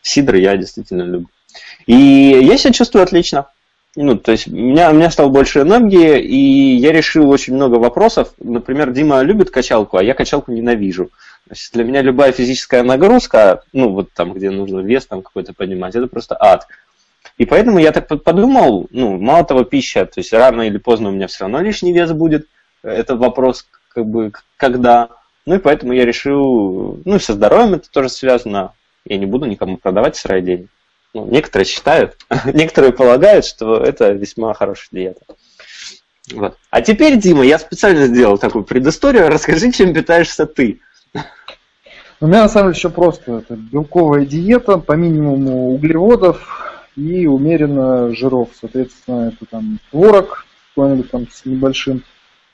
Сидр 0.00 0.36
я 0.36 0.56
действительно 0.56 1.02
люблю. 1.02 1.28
И 1.86 1.94
я 1.94 2.56
себя 2.56 2.72
чувствую 2.72 3.02
отлично. 3.02 3.46
Ну, 3.94 4.16
то 4.16 4.32
есть 4.32 4.48
у 4.48 4.52
меня, 4.52 4.90
у 4.90 4.94
меня 4.94 5.10
стало 5.10 5.28
больше 5.28 5.60
энергии, 5.60 6.18
и 6.18 6.76
я 6.76 6.92
решил 6.92 7.28
очень 7.28 7.54
много 7.54 7.74
вопросов. 7.74 8.32
Например, 8.38 8.90
Дима 8.90 9.20
любит 9.20 9.50
качалку, 9.50 9.98
а 9.98 10.02
я 10.02 10.14
качалку 10.14 10.50
ненавижу. 10.50 11.06
То 11.48 11.50
есть 11.50 11.74
для 11.74 11.84
меня 11.84 12.00
любая 12.00 12.32
физическая 12.32 12.82
нагрузка, 12.82 13.62
ну, 13.74 13.90
вот 13.90 14.10
там, 14.14 14.32
где 14.32 14.48
нужно 14.48 14.80
вес 14.80 15.04
там 15.04 15.20
какой-то 15.20 15.52
поднимать, 15.52 15.94
это 15.94 16.06
просто 16.06 16.36
ад. 16.40 16.66
И 17.36 17.44
поэтому 17.44 17.78
я 17.78 17.92
так 17.92 18.08
подумал, 18.22 18.86
ну, 18.90 19.18
мало 19.18 19.44
того, 19.44 19.64
пища, 19.64 20.06
то 20.06 20.20
есть 20.20 20.32
рано 20.32 20.62
или 20.62 20.78
поздно 20.78 21.10
у 21.10 21.12
меня 21.12 21.26
все 21.26 21.44
равно 21.44 21.60
лишний 21.60 21.92
вес 21.92 22.12
будет. 22.12 22.46
Это 22.82 23.16
вопрос, 23.16 23.66
как 23.94 24.06
бы, 24.06 24.32
когда. 24.56 25.08
Ну, 25.44 25.56
и 25.56 25.58
поэтому 25.58 25.92
я 25.92 26.04
решил, 26.04 27.00
ну, 27.04 27.18
со 27.18 27.32
здоровьем 27.32 27.74
это 27.74 27.90
тоже 27.90 28.08
связано. 28.08 28.72
Я 29.04 29.18
не 29.18 29.26
буду 29.26 29.46
никому 29.46 29.76
продавать 29.76 30.16
сырое 30.16 30.40
деньги. 30.40 30.68
Ну, 31.14 31.26
некоторые 31.26 31.66
считают, 31.66 32.16
некоторые 32.46 32.92
полагают, 32.92 33.44
что 33.44 33.76
это 33.76 34.12
весьма 34.12 34.54
хорошая 34.54 34.88
диета. 34.92 35.20
Вот. 36.32 36.56
А 36.70 36.80
теперь, 36.82 37.18
Дима, 37.18 37.44
я 37.44 37.58
специально 37.58 38.06
сделал 38.06 38.38
такую 38.38 38.64
предысторию. 38.64 39.28
Расскажи, 39.28 39.72
чем 39.72 39.92
питаешься 39.92 40.46
ты. 40.46 40.80
У 42.20 42.26
меня 42.28 42.42
на 42.42 42.48
самом 42.48 42.68
деле 42.68 42.78
все 42.78 42.90
просто. 42.90 43.38
Это 43.38 43.56
белковая 43.56 44.24
диета 44.24 44.78
по 44.78 44.92
минимуму 44.92 45.74
углеводов 45.74 46.86
и 46.94 47.26
умеренно 47.26 48.14
жиров. 48.14 48.50
Соответственно, 48.58 49.28
это 49.28 49.44
там 49.50 49.80
творог 49.90 50.46
какой-нибудь 50.74 51.10
там 51.10 51.28
с 51.28 51.44
небольшим 51.44 52.04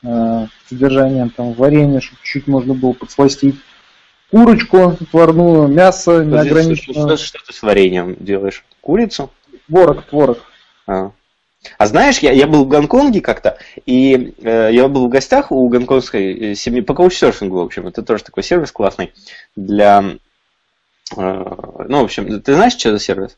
содержанием 0.02 1.30
там 1.30 1.52
варенья, 1.54 2.00
чтобы 2.00 2.20
чуть 2.22 2.46
можно 2.46 2.74
было 2.74 2.92
подсластить 2.92 3.56
курочку 4.30 4.88
отварную, 4.88 5.68
мясо 5.68 6.24
неограниченное. 6.24 7.16
Что, 7.16 7.16
что, 7.16 7.38
что 7.38 7.46
ты 7.46 7.52
с 7.52 7.62
вареньем 7.62 8.16
делаешь? 8.20 8.64
Курицу? 8.80 9.30
Творог, 9.66 10.04
творог. 10.04 10.38
А. 10.86 11.12
А 11.76 11.86
знаешь, 11.86 12.18
я, 12.20 12.32
я 12.32 12.46
был 12.46 12.64
в 12.64 12.68
Гонконге 12.68 13.20
как-то, 13.20 13.58
и 13.84 14.34
э, 14.38 14.70
я 14.72 14.88
был 14.88 15.06
в 15.06 15.10
гостях 15.10 15.50
у 15.50 15.68
гонконгской 15.68 16.52
э, 16.52 16.54
семьи 16.54 16.80
по 16.80 16.94
каучсерфингу, 16.94 17.58
в 17.58 17.64
общем, 17.64 17.86
это 17.86 18.02
тоже 18.02 18.22
такой 18.24 18.42
сервис 18.42 18.70
классный 18.70 19.12
для... 19.56 20.04
Э, 21.16 21.84
ну, 21.88 22.00
в 22.00 22.04
общем, 22.04 22.40
ты 22.40 22.54
знаешь, 22.54 22.74
что 22.74 22.92
за 22.92 23.00
сервис? 23.00 23.36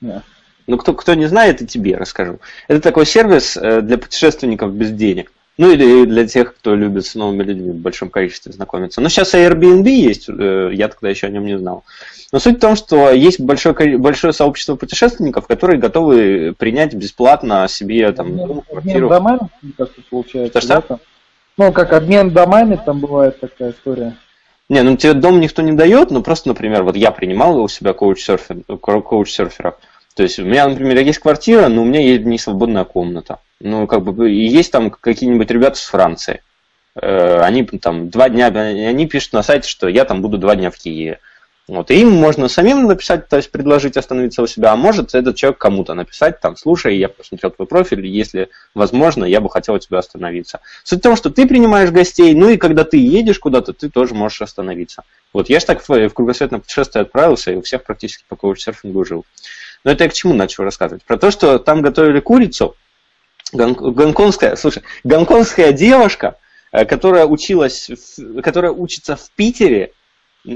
Нет. 0.00 0.22
Ну, 0.68 0.78
кто, 0.78 0.94
кто 0.94 1.14
не 1.14 1.26
знает, 1.26 1.60
и 1.60 1.66
тебе 1.66 1.96
расскажу. 1.96 2.38
Это 2.68 2.80
такой 2.80 3.06
сервис 3.06 3.56
э, 3.56 3.80
для 3.80 3.98
путешественников 3.98 4.72
без 4.72 4.92
денег. 4.92 5.32
Ну 5.58 5.72
или 5.72 6.04
для 6.04 6.26
тех, 6.26 6.54
кто 6.54 6.76
любит 6.76 7.04
с 7.04 7.16
новыми 7.16 7.42
людьми 7.42 7.72
в 7.72 7.76
большом 7.76 8.10
количестве 8.10 8.52
знакомиться. 8.52 9.00
Но 9.00 9.08
сейчас 9.08 9.34
Airbnb 9.34 9.88
есть, 9.88 10.28
э, 10.28 10.70
я 10.72 10.86
тогда 10.86 11.08
еще 11.08 11.26
о 11.26 11.30
нем 11.30 11.44
не 11.44 11.58
знал. 11.58 11.82
Но 12.30 12.38
суть 12.38 12.58
в 12.58 12.60
том, 12.60 12.76
что 12.76 13.10
есть 13.10 13.40
большое, 13.40 13.98
большое 13.98 14.32
сообщество 14.32 14.76
путешественников, 14.76 15.48
которые 15.48 15.80
готовы 15.80 16.54
принять 16.56 16.94
бесплатно 16.94 17.66
себе 17.68 18.12
там, 18.12 18.28
обмен, 18.28 18.46
дом, 18.46 18.62
квартиру. 18.68 19.06
Обмен 19.06 19.08
домами, 19.08 19.50
как 19.76 19.90
получается. 20.08 20.60
Что, 20.60 20.80
что? 20.80 21.00
Ну, 21.56 21.72
как 21.72 21.92
обмен 21.92 22.30
домами, 22.30 22.80
там 22.84 23.00
бывает 23.00 23.40
такая 23.40 23.72
история. 23.72 24.16
Не, 24.68 24.82
ну 24.82 24.96
тебе 24.96 25.14
дом 25.14 25.40
никто 25.40 25.62
не 25.62 25.72
дает, 25.72 26.12
ну 26.12 26.22
просто, 26.22 26.48
например, 26.48 26.84
вот 26.84 26.94
я 26.94 27.10
принимал 27.10 27.58
у 27.58 27.68
себя 27.68 27.94
коуч-серферов, 27.94 28.62
коуч-серферов 28.78 29.74
то 30.18 30.24
есть 30.24 30.40
у 30.40 30.44
меня, 30.44 30.66
например, 30.66 30.98
есть 30.98 31.20
квартира, 31.20 31.68
но 31.68 31.82
у 31.82 31.84
меня 31.84 32.00
есть 32.00 32.24
не 32.24 32.38
свободная 32.38 32.82
комната. 32.82 33.38
Ну, 33.60 33.86
как 33.86 34.02
бы, 34.02 34.28
есть 34.28 34.72
там 34.72 34.90
какие-нибудь 34.90 35.48
ребята 35.48 35.78
с 35.78 35.84
Франции. 35.84 36.42
Э, 37.00 37.38
они 37.42 37.62
там 37.62 38.10
два 38.10 38.28
дня, 38.28 38.46
они 38.46 39.06
пишут 39.06 39.34
на 39.34 39.44
сайте, 39.44 39.68
что 39.68 39.86
я 39.86 40.04
там 40.04 40.20
буду 40.20 40.36
два 40.36 40.56
дня 40.56 40.72
в 40.72 40.76
Киеве. 40.76 41.20
Вот, 41.68 41.92
и 41.92 42.00
им 42.00 42.10
можно 42.10 42.48
самим 42.48 42.88
написать, 42.88 43.28
то 43.28 43.36
есть 43.36 43.52
предложить 43.52 43.96
остановиться 43.96 44.42
у 44.42 44.48
себя, 44.48 44.72
а 44.72 44.76
может 44.76 45.14
этот 45.14 45.36
человек 45.36 45.58
кому-то 45.58 45.94
написать, 45.94 46.40
там, 46.40 46.56
слушай, 46.56 46.96
я 46.96 47.08
посмотрел 47.10 47.52
твой 47.52 47.68
профиль, 47.68 48.04
если 48.04 48.48
возможно, 48.74 49.24
я 49.24 49.40
бы 49.40 49.48
хотел 49.48 49.74
у 49.74 49.78
тебя 49.78 49.98
остановиться. 49.98 50.58
Суть 50.82 50.98
в 50.98 51.02
том, 51.02 51.14
что 51.14 51.30
ты 51.30 51.46
принимаешь 51.46 51.90
гостей, 51.90 52.34
ну 52.34 52.48
и 52.48 52.56
когда 52.56 52.82
ты 52.82 52.96
едешь 52.96 53.38
куда-то, 53.38 53.72
ты 53.72 53.88
тоже 53.88 54.14
можешь 54.14 54.42
остановиться. 54.42 55.04
Вот 55.32 55.48
я 55.48 55.60
же 55.60 55.66
так 55.66 55.86
в, 55.86 55.90
в 55.90 56.12
кругосветное 56.12 56.58
путешествие 56.58 57.02
отправился 57.02 57.52
и 57.52 57.56
у 57.56 57.62
всех 57.62 57.84
практически 57.84 58.24
по 58.28 58.34
коуч-серфингу 58.34 59.04
жил. 59.04 59.24
Но 59.84 59.92
это 59.92 60.04
я 60.04 60.10
к 60.10 60.14
чему 60.14 60.34
начал 60.34 60.64
рассказывать? 60.64 61.04
Про 61.04 61.16
то, 61.18 61.30
что 61.30 61.58
там 61.58 61.82
готовили 61.82 62.20
курицу, 62.20 62.76
гонконгская, 63.52 64.56
слушай, 64.56 64.82
гонконгская 65.04 65.72
девушка, 65.72 66.38
э, 66.72 66.84
которая 66.84 67.26
училась, 67.26 67.90
которая 68.42 68.72
учится 68.72 69.16
в 69.16 69.30
Питере, 69.32 69.92
э, 70.46 70.50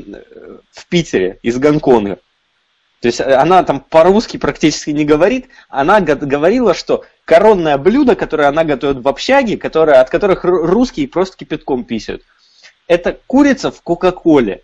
в 0.70 0.86
Питере 0.86 1.38
из 1.42 1.58
Гонконга. 1.58 2.18
То 3.00 3.06
есть 3.06 3.20
э, 3.20 3.34
она 3.34 3.62
там 3.64 3.80
по-русски 3.80 4.36
практически 4.36 4.90
не 4.90 5.04
говорит. 5.04 5.48
Она 5.68 6.00
говорила, 6.00 6.74
что 6.74 7.04
коронное 7.24 7.78
блюдо, 7.78 8.14
которое 8.14 8.48
она 8.48 8.64
готовит 8.64 9.02
в 9.02 9.08
общаге, 9.08 9.56
которое, 9.56 10.00
от 10.00 10.10
которых 10.10 10.44
русские 10.44 11.08
просто 11.08 11.36
кипятком 11.36 11.84
писают, 11.84 12.22
это 12.86 13.18
курица 13.26 13.70
в 13.70 13.82
Кока-Коле. 13.82 14.62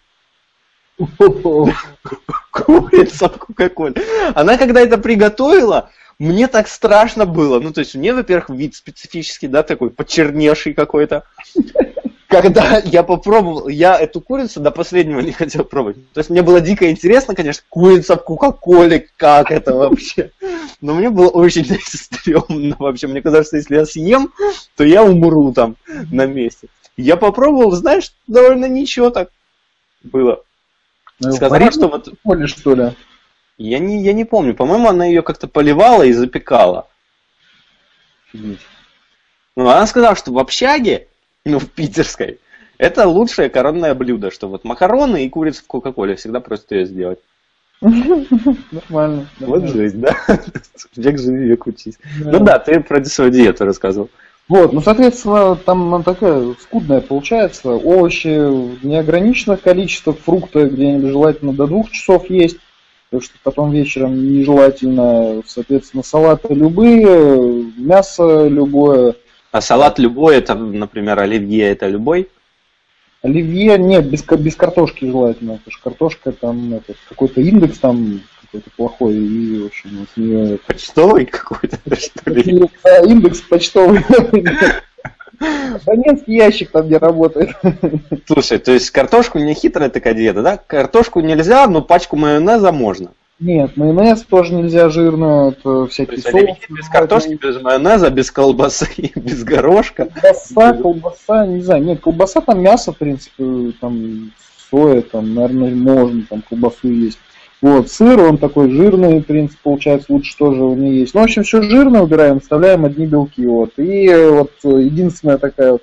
Курица 2.50 3.28
в 3.28 3.38
Кока-Коле. 3.38 3.94
Она 4.34 4.58
когда 4.58 4.80
это 4.80 4.98
приготовила, 4.98 5.90
мне 6.18 6.48
так 6.48 6.68
страшно 6.68 7.26
было. 7.26 7.60
Ну, 7.60 7.72
то 7.72 7.80
есть 7.80 7.94
у 7.94 7.98
нее, 7.98 8.14
во-первых, 8.14 8.50
вид 8.50 8.74
специфический, 8.74 9.46
да, 9.46 9.62
такой 9.62 9.90
почерневший 9.90 10.74
какой-то. 10.74 11.24
Когда 12.26 12.78
я 12.84 13.02
попробовал, 13.04 13.68
я 13.68 13.98
эту 13.98 14.20
курицу 14.20 14.60
до 14.60 14.70
последнего 14.70 15.20
не 15.20 15.32
хотел 15.32 15.64
пробовать. 15.64 15.96
То 16.12 16.18
есть 16.18 16.28
мне 16.28 16.42
было 16.42 16.60
дико 16.60 16.90
интересно, 16.90 17.34
конечно, 17.34 17.62
курица 17.70 18.16
в 18.16 18.24
Кока-Коле, 18.24 19.08
как 19.16 19.50
это 19.50 19.74
вообще. 19.74 20.32
Но 20.82 20.94
мне 20.94 21.08
было 21.08 21.28
очень 21.28 21.64
стрёмно 21.84 22.76
вообще. 22.78 23.06
Мне 23.06 23.22
казалось, 23.22 23.46
что 23.46 23.56
если 23.56 23.76
я 23.76 23.86
съем, 23.86 24.30
то 24.76 24.84
я 24.84 25.04
умру 25.04 25.52
там 25.52 25.76
на 26.10 26.26
месте. 26.26 26.68
Я 26.98 27.16
попробовал, 27.16 27.70
знаешь, 27.70 28.12
довольно 28.26 28.66
ничего 28.66 29.10
так 29.10 29.30
было. 30.02 30.42
Ну, 31.20 31.32
Сказала, 31.32 31.72
что 31.72 31.88
вот... 31.88 32.08
Поле, 32.22 32.46
что 32.46 32.74
ли? 32.74 32.92
Я 33.56 33.80
не, 33.80 34.02
я 34.02 34.12
не 34.12 34.24
помню. 34.24 34.54
По-моему, 34.54 34.88
она 34.88 35.04
ее 35.04 35.22
как-то 35.22 35.48
поливала 35.48 36.04
и 36.04 36.12
запекала. 36.12 36.88
Ну, 38.32 38.56
она 39.56 39.86
сказала, 39.86 40.14
что 40.14 40.32
в 40.32 40.38
общаге, 40.38 41.08
ну, 41.44 41.58
в 41.58 41.68
питерской, 41.68 42.38
это 42.78 43.08
лучшее 43.08 43.50
коронное 43.50 43.94
блюдо, 43.94 44.30
что 44.30 44.48
вот 44.48 44.62
макароны 44.64 45.24
и 45.24 45.28
курица 45.28 45.62
в 45.62 45.66
Кока-Коле 45.66 46.14
всегда 46.14 46.38
просят 46.40 46.70
ее 46.70 46.86
сделать. 46.86 47.18
Нормально. 47.80 49.28
Вот 49.40 49.68
жизнь, 49.68 50.00
да? 50.00 50.16
Век 50.96 51.18
живи, 51.18 51.48
век 51.48 51.66
учись. 51.66 51.98
Ну 52.18 52.40
да, 52.40 52.58
ты 52.58 52.80
про 52.80 53.04
свою 53.04 53.30
диету 53.30 53.64
рассказывал. 53.64 54.10
Вот, 54.48 54.72
ну, 54.72 54.80
соответственно, 54.80 55.56
там 55.56 55.94
она 55.94 56.02
такая 56.02 56.54
скудная 56.60 57.02
получается. 57.02 57.72
Овощи 57.72 58.28
в 58.28 58.84
неограниченных 58.84 59.60
количествах, 59.60 60.16
фрукты 60.18 60.64
где-нибудь 60.64 61.10
желательно 61.10 61.52
до 61.52 61.66
двух 61.66 61.90
часов 61.90 62.30
есть. 62.30 62.56
Потому 63.10 63.22
что 63.22 63.34
потом 63.42 63.70
вечером 63.72 64.32
нежелательно, 64.32 65.42
соответственно, 65.46 66.02
салаты 66.02 66.54
любые, 66.54 67.64
мясо 67.76 68.46
любое. 68.48 69.16
А 69.50 69.60
салат 69.60 69.98
любой, 69.98 70.36
это, 70.36 70.54
например, 70.54 71.18
оливье, 71.18 71.70
это 71.70 71.88
любой? 71.88 72.28
Оливье, 73.22 73.78
нет, 73.78 74.08
без, 74.08 74.22
без 74.22 74.56
картошки 74.56 75.06
желательно. 75.06 75.54
Потому 75.54 75.72
что 75.72 75.82
картошка 75.82 76.32
там, 76.32 76.74
это, 76.74 76.94
какой-то 77.08 77.40
индекс 77.40 77.78
там 77.78 78.20
какой-то 78.50 78.70
плохой, 78.76 79.14
и, 79.14 79.62
в 79.62 79.66
общем, 79.66 80.06
с 80.12 80.16
нее... 80.16 80.58
Почтовый 80.66 81.26
какой-то, 81.26 81.78
что 81.96 82.30
ли? 82.30 82.68
Индекс 83.04 83.40
почтовый. 83.42 84.04
Абонентский 85.40 86.34
ящик 86.34 86.70
там 86.70 86.88
не 86.88 86.96
работает. 86.96 87.50
Слушай, 88.26 88.58
то 88.58 88.72
есть 88.72 88.90
картошку 88.90 89.38
не 89.38 89.54
хитрая 89.54 89.88
такая 89.88 90.14
диета, 90.14 90.42
да? 90.42 90.56
Картошку 90.56 91.20
нельзя, 91.20 91.66
но 91.68 91.80
пачку 91.80 92.16
майонеза 92.16 92.72
можно. 92.72 93.12
Нет, 93.40 93.76
майонез 93.76 94.22
тоже 94.22 94.52
нельзя 94.52 94.88
жирно, 94.88 95.54
это 95.56 95.86
всякие 95.86 96.18
соусы. 96.18 96.56
Без 96.68 96.88
картошки, 96.88 97.38
без 97.40 97.62
майонеза, 97.62 98.10
без 98.10 98.32
колбасы, 98.32 98.88
без 99.14 99.44
горошка. 99.44 100.06
Колбаса, 100.06 100.72
колбаса, 100.74 101.46
не 101.46 101.62
знаю, 101.62 101.84
нет, 101.84 102.00
колбаса 102.00 102.40
там 102.40 102.60
мясо, 102.60 102.92
в 102.92 102.96
принципе, 102.96 103.72
там 103.80 104.32
соя, 104.70 105.02
там, 105.02 105.34
наверное, 105.34 105.72
можно 105.72 106.24
там 106.28 106.42
колбасу 106.42 106.88
есть. 106.88 107.20
Вот, 107.60 107.90
сыр, 107.90 108.20
он 108.20 108.38
такой 108.38 108.70
жирный, 108.70 109.20
в 109.20 109.24
принципе, 109.24 109.58
получается, 109.62 110.12
лучше 110.12 110.36
тоже 110.36 110.62
у 110.62 110.76
него 110.76 110.92
есть. 110.92 111.14
Ну, 111.14 111.20
в 111.20 111.24
общем, 111.24 111.42
все 111.42 111.60
жирное 111.60 112.02
убираем, 112.02 112.36
оставляем 112.36 112.84
одни 112.84 113.06
белки, 113.06 113.44
вот. 113.46 113.72
И 113.78 114.08
вот 114.08 114.52
единственная 114.62 115.38
такая 115.38 115.72
вот 115.72 115.82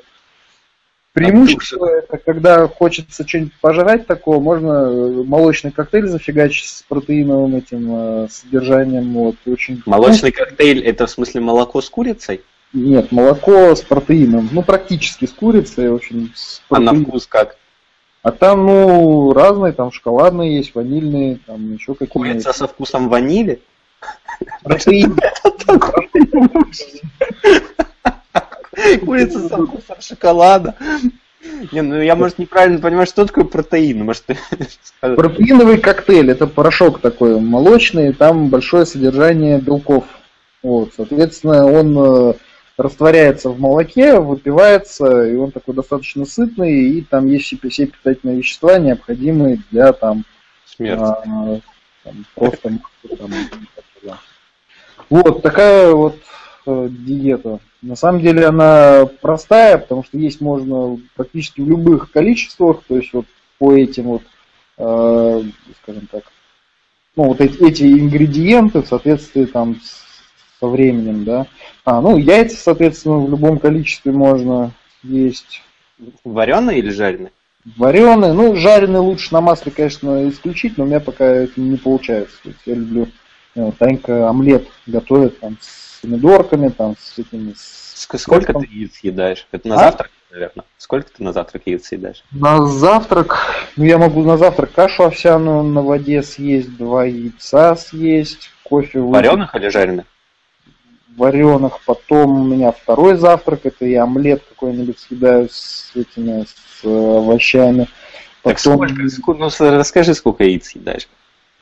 Преимущество 1.16 1.86
это 1.86 2.18
когда 2.18 2.68
хочется 2.68 3.26
что-нибудь 3.26 3.54
пожрать 3.62 4.06
такого, 4.06 4.42
можно 4.42 4.68
э, 4.68 5.24
молочный 5.24 5.72
коктейль 5.72 6.10
зафигачить 6.10 6.68
с 6.68 6.82
протеиновым 6.82 7.56
этим 7.56 7.88
э, 7.90 8.28
содержанием. 8.30 9.14
Вот, 9.14 9.38
очень... 9.46 9.82
Молочный 9.86 10.34
ну, 10.38 10.46
коктейль 10.46 10.84
это 10.84 11.06
в 11.06 11.10
смысле 11.10 11.40
молоко 11.40 11.80
с 11.80 11.90
курицей? 11.90 12.42
Нет, 12.74 13.14
молоко 13.14 13.74
с 13.76 13.82
протеином. 13.82 14.50
Ну, 14.52 14.62
практически 14.62 15.24
с 15.24 15.32
курицей, 15.32 15.90
в 15.90 15.96
общем, 15.96 16.34
с 16.36 16.62
протеином. 16.68 16.96
А 16.96 17.00
на 17.00 17.06
вкус 17.06 17.28
как? 17.28 17.56
А 18.26 18.32
там, 18.32 18.66
ну, 18.66 19.34
разные, 19.34 19.72
там 19.72 19.92
шоколадные 19.92 20.58
есть, 20.58 20.74
ванильные, 20.74 21.38
там 21.46 21.74
еще 21.74 21.94
какие-то. 21.94 22.14
Курица 22.14 22.54
со 22.54 22.68
вкусом 22.68 23.08
ванили? 23.08 23.62
Курица 29.06 29.48
со 29.48 29.64
вкусом 29.64 29.98
шоколада. 30.00 30.74
Не, 31.72 31.84
ну 31.84 32.02
я, 32.02 32.16
может, 32.16 32.40
неправильно 32.40 32.80
понимаю, 32.80 33.06
что 33.06 33.28
такое 33.28 33.44
протеин. 33.44 34.04
Может, 34.04 34.24
Протеиновый 35.02 35.78
коктейль 35.78 36.32
это 36.32 36.48
порошок 36.48 37.02
такой 37.02 37.40
молочный, 37.40 38.12
там 38.12 38.50
большое 38.50 38.88
содержание 38.88 39.60
белков. 39.60 40.06
Вот, 40.64 40.94
соответственно, 40.98 41.68
он 41.68 41.96
э, 41.96 42.34
растворяется 42.78 43.50
в 43.50 43.60
молоке, 43.60 44.20
выпивается, 44.20 45.28
и 45.28 45.36
он 45.36 45.52
такой 45.52 45.76
достаточно 45.76 46.26
сытный, 46.26 46.90
и 46.90 47.02
там 47.02 47.28
есть 47.28 47.54
все 47.70 47.86
питательные 47.86 48.38
вещества, 48.38 48.78
необходимые 48.78 49.62
для 49.72 49.94
там, 49.94 50.26
Смерти. 50.66 51.02
А, 51.02 51.60
там 52.04 52.26
просто 52.36 52.80
там, 53.18 53.32
вот 55.10 55.42
такая 55.42 55.94
вот 55.94 56.18
э, 56.66 56.88
диета. 56.90 57.60
На 57.82 57.96
самом 57.96 58.22
деле 58.22 58.48
она 58.48 59.06
простая, 59.22 59.78
потому 59.78 60.04
что 60.04 60.18
есть 60.18 60.42
можно 60.42 61.00
практически 61.16 61.62
в 61.62 61.70
любых 61.70 62.12
количествах, 62.12 62.82
то 62.88 62.98
есть 62.98 63.14
вот 63.14 63.26
по 63.60 63.74
этим 63.74 64.06
вот, 64.06 64.24
э, 64.78 65.44
скажем 65.84 66.08
так, 66.12 66.24
ну 67.16 67.26
вот 67.26 67.42
эти, 67.42 67.64
эти 67.64 67.84
ингредиенты 67.84 68.82
в 68.82 68.88
соответствии 68.88 69.46
там 69.46 69.80
со 70.60 70.68
временем, 70.68 71.24
да. 71.24 71.48
А, 71.84 72.02
ну 72.02 72.18
яйца, 72.18 72.58
соответственно, 72.58 73.20
в 73.20 73.30
любом 73.30 73.60
количестве 73.60 74.12
можно 74.12 74.72
есть. 75.04 75.62
Вареные 76.24 76.80
или 76.80 76.90
жареные? 76.90 77.32
Вареные, 77.78 78.34
ну 78.34 78.56
жареные 78.56 79.00
лучше 79.00 79.34
на 79.34 79.42
масле, 79.42 79.72
конечно, 79.72 80.30
исключить, 80.30 80.78
но 80.78 80.84
у 80.84 80.88
меня 80.88 81.00
пока 81.00 81.26
это 81.26 81.60
не 81.60 81.78
получается. 81.78 82.36
То 82.44 82.50
есть 82.50 82.62
я 82.66 82.76
люблю, 82.76 83.08
э, 83.56 83.72
Танька 83.80 84.30
омлет 84.30 84.68
готовит 84.86 85.40
там 85.40 85.58
с 85.60 86.00
помидорками, 86.02 86.70
там, 86.70 86.96
с 87.00 87.18
этими... 87.18 87.54
С 87.54 88.08
Сколько 88.18 88.54
ты 88.54 88.68
яиц 88.68 88.98
съедаешь? 88.98 89.48
Это 89.52 89.68
на 89.68 89.76
а? 89.76 89.80
завтрак, 89.80 90.12
наверное? 90.30 90.66
Сколько 90.78 91.10
ты 91.12 91.24
на 91.24 91.34
завтрак 91.34 91.64
яиц 91.66 91.88
съедаешь? 91.88 92.24
На 92.32 92.68
завтрак, 92.68 93.40
ну 93.78 93.86
я 93.86 93.98
могу 93.98 94.24
на 94.24 94.38
завтрак 94.38 94.72
кашу 94.74 95.04
овсяную 95.04 95.64
на 95.64 95.82
воде 95.82 96.22
съесть, 96.22 96.76
два 96.78 97.06
яйца 97.06 97.76
съесть, 97.76 98.52
кофе. 98.64 99.00
Вареных 99.00 99.56
или 99.56 99.70
жареных? 99.70 100.06
Вареных. 101.16 101.80
Потом 101.86 102.42
у 102.42 102.44
меня 102.44 102.72
второй 102.72 103.18
завтрак, 103.18 103.62
это 103.64 103.86
я 103.86 104.04
омлет 104.04 104.44
какой-нибудь 104.50 105.00
съедаю 105.00 105.50
с 105.50 105.92
этими, 105.96 106.46
с 106.46 106.86
овощами. 106.86 107.88
Потом... 108.44 108.80
Так 108.80 109.10
сколько, 109.12 109.40
ну 109.40 109.50
расскажи, 109.78 110.14
сколько 110.14 110.44
яиц 110.44 110.68
съедаешь? 110.68 111.08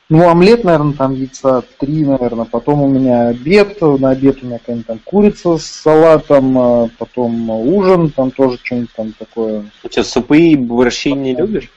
Ну, 0.09 0.29
омлет, 0.29 0.63
наверное, 0.63 0.93
там 0.93 1.13
яйца 1.13 1.63
три, 1.79 2.05
наверное. 2.05 2.45
Потом 2.45 2.81
у 2.83 2.87
меня 2.87 3.29
обед. 3.29 3.81
На 3.81 4.09
обед 4.09 4.43
у 4.43 4.45
меня 4.45 4.59
какая-нибудь 4.59 4.87
там 4.87 4.99
курица 4.99 5.57
с 5.57 5.65
салатом. 5.65 6.57
А 6.57 6.89
потом 6.97 7.49
ужин, 7.49 8.11
там 8.11 8.31
тоже 8.31 8.59
что-нибудь 8.61 8.91
там 8.95 9.13
такое. 9.13 9.65
У 9.83 9.87
тебя 9.87 10.03
супы 10.03 10.39
и 10.39 10.55
борщи 10.55 11.13
не 11.13 11.35
любишь? 11.35 11.71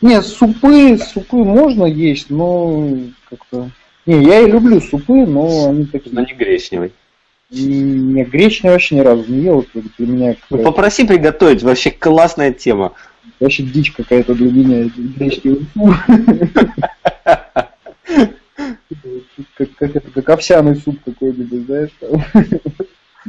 Нет, 0.00 0.24
супы, 0.26 0.98
супы 0.98 1.38
можно 1.38 1.84
есть, 1.86 2.30
но 2.30 2.86
как-то... 3.28 3.70
Не, 4.08 4.22
я 4.22 4.40
и 4.40 4.50
люблю 4.50 4.80
супы, 4.80 5.26
но 5.26 5.68
они 5.68 5.84
такие... 5.84 6.14
Но 6.14 6.22
не 6.22 6.32
гречневый. 6.32 6.94
Не, 7.50 8.24
гречневый 8.24 8.72
вообще 8.72 8.94
ни 8.94 9.00
разу 9.00 9.30
не 9.30 9.42
ел. 9.42 9.66
Для 9.74 10.06
меня 10.06 10.36
ну, 10.48 10.62
попроси 10.62 11.06
приготовить, 11.06 11.62
вообще 11.62 11.90
классная 11.90 12.54
тема. 12.54 12.94
Вообще 13.38 13.64
дичь 13.64 13.92
какая-то 13.92 14.34
для 14.34 14.50
меня, 14.50 14.90
гречневый 14.96 15.66
суп. 15.74 15.94
Как, 19.54 19.74
как, 19.74 19.96
это, 19.96 20.10
как 20.10 20.28
овсяный 20.30 20.76
суп 20.76 20.96
какой-нибудь, 21.04 21.66
знаешь? 21.66 21.90
Там. 22.00 22.24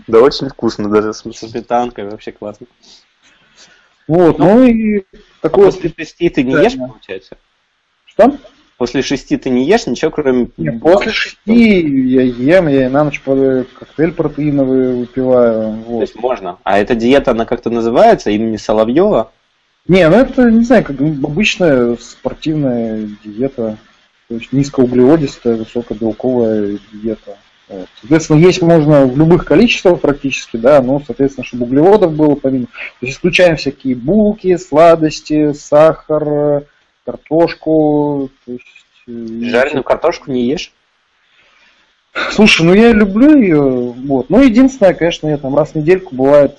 Да 0.07 0.21
очень 0.21 0.47
вкусно, 0.47 0.89
даже 0.89 1.13
с 1.13 1.23
сметанкой, 1.33 2.05
вообще 2.09 2.31
классно. 2.31 2.67
Вот, 4.07 4.39
ну, 4.39 4.59
ну 4.59 4.63
и 4.63 5.03
такой 5.41 5.67
а 5.67 5.71
после 5.71 5.93
шести 5.97 6.29
ты 6.29 6.43
не 6.43 6.53
ешь, 6.53 6.77
получается? 6.77 7.37
Что? 8.05 8.37
После 8.79 9.01
шести 9.01 9.35
ты 9.35 9.49
не 9.49 9.65
ешь 9.65 9.87
ничего, 9.87 10.09
кроме... 10.09 10.47
Нет, 10.55 10.79
после 10.79 11.11
шести 11.11 11.81
я 12.07 12.21
ем, 12.21 12.69
я 12.69 12.89
на 12.89 13.03
ночь 13.03 13.19
коктейль 13.19 14.13
протеиновый 14.13 14.95
выпиваю. 14.95 15.71
Вот. 15.71 15.97
То 15.97 16.01
есть 16.03 16.15
можно. 16.15 16.57
А 16.63 16.79
эта 16.79 16.95
диета, 16.95 17.31
она 17.31 17.43
как-то 17.43 17.69
называется, 17.69 18.29
имени 18.29 18.55
Соловьева? 18.55 19.31
Не, 19.89 20.07
ну 20.07 20.15
это, 20.15 20.49
не 20.49 20.63
знаю, 20.63 20.85
как 20.85 21.01
обычная 21.01 21.97
спортивная 21.97 23.09
диета. 23.21 23.77
То 24.29 24.35
есть 24.35 24.53
низкоуглеводистая, 24.53 25.57
высокобелковая 25.57 26.77
диета. 26.93 27.37
Вот. 27.67 27.89
Соответственно, 27.99 28.37
есть 28.37 28.61
можно 28.61 29.05
в 29.05 29.17
любых 29.17 29.43
количествах 29.43 29.99
практически, 29.99 30.55
да, 30.55 30.81
но, 30.81 31.01
соответственно, 31.05 31.43
чтобы 31.43 31.65
углеводов 31.65 32.13
было 32.13 32.35
помимо. 32.35 32.67
То 32.67 33.05
есть 33.05 33.17
исключаем 33.17 33.57
всякие 33.57 33.97
булки, 33.97 34.55
сладости, 34.55 35.51
сахар, 35.51 36.63
картошку. 37.11 38.29
То 38.45 38.51
есть, 38.51 38.65
э, 39.07 39.49
Жареную 39.49 39.83
картошку 39.83 40.31
не 40.31 40.47
ешь? 40.47 40.71
Слушай, 42.31 42.65
ну 42.65 42.73
я 42.73 42.91
люблю 42.91 43.37
ее, 43.37 43.61
вот. 43.61 44.29
Ну, 44.29 44.41
единственное, 44.41 44.93
конечно, 44.93 45.27
я 45.27 45.37
там 45.37 45.55
раз 45.55 45.71
в 45.71 45.75
недельку 45.75 46.15
бывает 46.15 46.57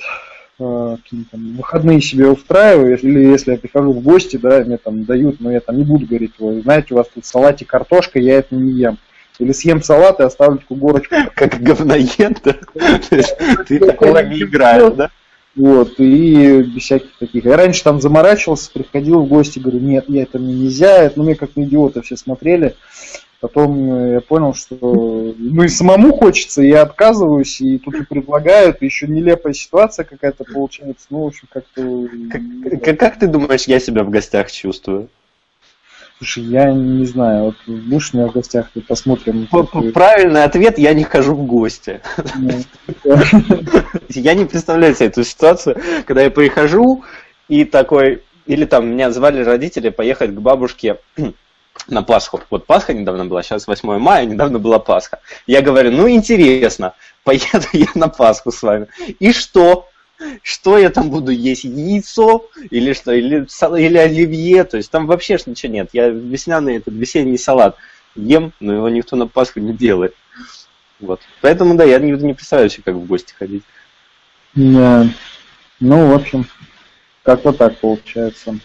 Э, 0.62 0.98
там, 1.30 1.56
выходные 1.56 2.02
себе 2.02 2.26
устраиваю, 2.26 2.98
или 2.98 3.30
если 3.30 3.52
я 3.52 3.56
прихожу 3.56 3.92
в 3.92 4.02
гости, 4.02 4.36
да, 4.36 4.60
мне 4.60 4.76
там 4.76 5.04
дают, 5.04 5.40
но 5.40 5.50
я 5.50 5.60
там 5.60 5.78
не 5.78 5.84
буду 5.84 6.04
говорить, 6.04 6.34
вы 6.38 6.60
знаете, 6.60 6.88
у 6.92 6.98
вас 6.98 7.08
тут 7.08 7.24
салатик 7.24 7.68
картошка, 7.68 8.18
я 8.18 8.36
это 8.38 8.54
не 8.54 8.72
ем. 8.72 8.98
Или 9.38 9.52
съем 9.52 9.82
салат 9.82 10.20
и 10.20 10.22
оставлю 10.22 10.58
такую 10.58 10.78
горочку. 10.78 11.14
Как 11.34 11.62
говноед, 11.62 12.42
да? 12.44 12.56
Ты 13.66 13.78
такого 13.78 14.22
не 14.22 14.42
играешь, 14.42 14.92
да? 14.92 15.10
Вот, 15.56 15.98
и 15.98 16.62
без 16.62 16.82
всяких 16.82 17.18
таких. 17.18 17.44
Я 17.44 17.56
раньше 17.56 17.82
там 17.82 18.00
заморачивался, 18.00 18.70
приходил 18.70 19.20
в 19.20 19.28
гости, 19.28 19.58
говорю, 19.58 19.80
нет, 19.80 20.04
я 20.08 20.22
это 20.22 20.38
мне 20.38 20.54
нельзя, 20.54 21.10
ну, 21.16 21.24
мне 21.24 21.34
как 21.34 21.56
на 21.56 21.64
идиота 21.64 22.02
все 22.02 22.16
смотрели. 22.16 22.76
Потом 23.40 23.92
э, 23.92 24.12
я 24.12 24.20
понял, 24.20 24.54
что 24.54 24.76
ну 25.36 25.62
и 25.62 25.68
самому 25.68 26.12
хочется, 26.12 26.62
я 26.62 26.82
отказываюсь, 26.82 27.60
и 27.62 27.78
тут 27.78 27.94
и 27.94 28.04
предлагают, 28.04 28.82
и 28.82 28.84
еще 28.84 29.08
нелепая 29.08 29.54
ситуация 29.54 30.04
какая-то 30.04 30.44
получается. 30.44 31.06
Ну, 31.08 31.24
в 31.24 31.26
общем, 31.28 31.48
как-то... 31.50 32.06
Как, 32.30 32.82
как, 32.82 32.98
как 32.98 33.18
ты 33.18 33.26
думаешь, 33.26 33.64
я 33.64 33.80
себя 33.80 34.04
в 34.04 34.10
гостях 34.10 34.52
чувствую? 34.52 35.08
Слушай, 36.20 36.44
я 36.44 36.70
не 36.70 37.06
знаю, 37.06 37.44
вот 37.44 37.54
будешь 37.66 38.11
у 38.12 38.18
меня 38.18 38.26
в 38.28 38.33
гостях, 38.33 38.68
ты 38.74 38.83
посмотрим. 38.83 39.48
Правильный 39.94 40.44
ответ, 40.44 40.76
я 40.76 40.92
не 40.92 41.02
хожу 41.02 41.35
в 41.35 41.46
гости. 41.46 42.02
Я 44.11 44.35
не 44.35 44.44
представляю 44.44 44.94
себе 44.94 45.06
эту 45.06 45.24
ситуацию, 45.24 45.80
когда 46.06 46.20
я 46.20 46.30
прихожу 46.30 47.04
и 47.48 47.64
такой, 47.64 48.22
или 48.44 48.66
там 48.66 48.90
меня 48.90 49.11
звали 49.11 49.42
родители 49.42 49.88
поехать 49.88 50.35
к 50.35 50.38
бабушке 50.40 50.98
на 51.88 52.02
Пасху. 52.02 52.42
Вот 52.50 52.66
Пасха 52.66 52.92
недавно 52.92 53.24
была, 53.24 53.42
сейчас 53.42 53.66
8 53.66 53.98
мая, 53.98 54.26
недавно 54.26 54.59
была 54.59 54.78
Пасха. 54.78 55.20
Я 55.46 55.62
говорю, 55.62 55.90
ну 55.90 56.06
интересно, 56.06 56.92
поеду 57.24 57.66
я 57.72 57.87
на 57.94 58.09
Пасху 58.09 58.52
с 58.52 58.62
вами. 58.62 58.88
И 59.20 59.33
что? 59.33 59.88
Что 60.42 60.78
я 60.78 60.90
там 60.90 61.11
буду 61.11 61.30
есть? 61.30 61.64
Яйцо? 61.64 62.46
Или 62.70 62.92
что? 62.92 63.12
Или, 63.12 63.46
или 63.78 63.96
оливье? 63.96 64.64
То 64.64 64.76
есть 64.76 64.90
там 64.90 65.06
вообще 65.06 65.38
ж 65.38 65.46
ничего 65.46 65.72
нет. 65.72 65.90
Я 65.92 66.09
весняный 66.09 66.76
этот 66.76 66.94
весенний 66.94 67.38
салат 67.38 67.76
ем, 68.14 68.52
но 68.61 68.74
его 68.74 68.88
никто 68.88 69.16
на 69.16 69.26
Пасху 69.26 69.61
не 69.61 69.72
делает. 69.72 70.14
Вот. 71.00 71.20
Поэтому, 71.40 71.74
да, 71.76 71.85
я 71.85 71.98
не, 71.98 72.12
не 72.12 72.35
представляю 72.35 72.70
себе, 72.70 72.83
как 72.85 72.94
в 72.94 73.06
гости 73.06 73.33
ходить. 73.33 73.62
Да. 74.54 75.06
Ну, 75.80 76.11
в 76.11 76.14
общем, 76.14 76.46
как-то 77.22 77.52
так 77.52 77.78
получается. 77.78 78.59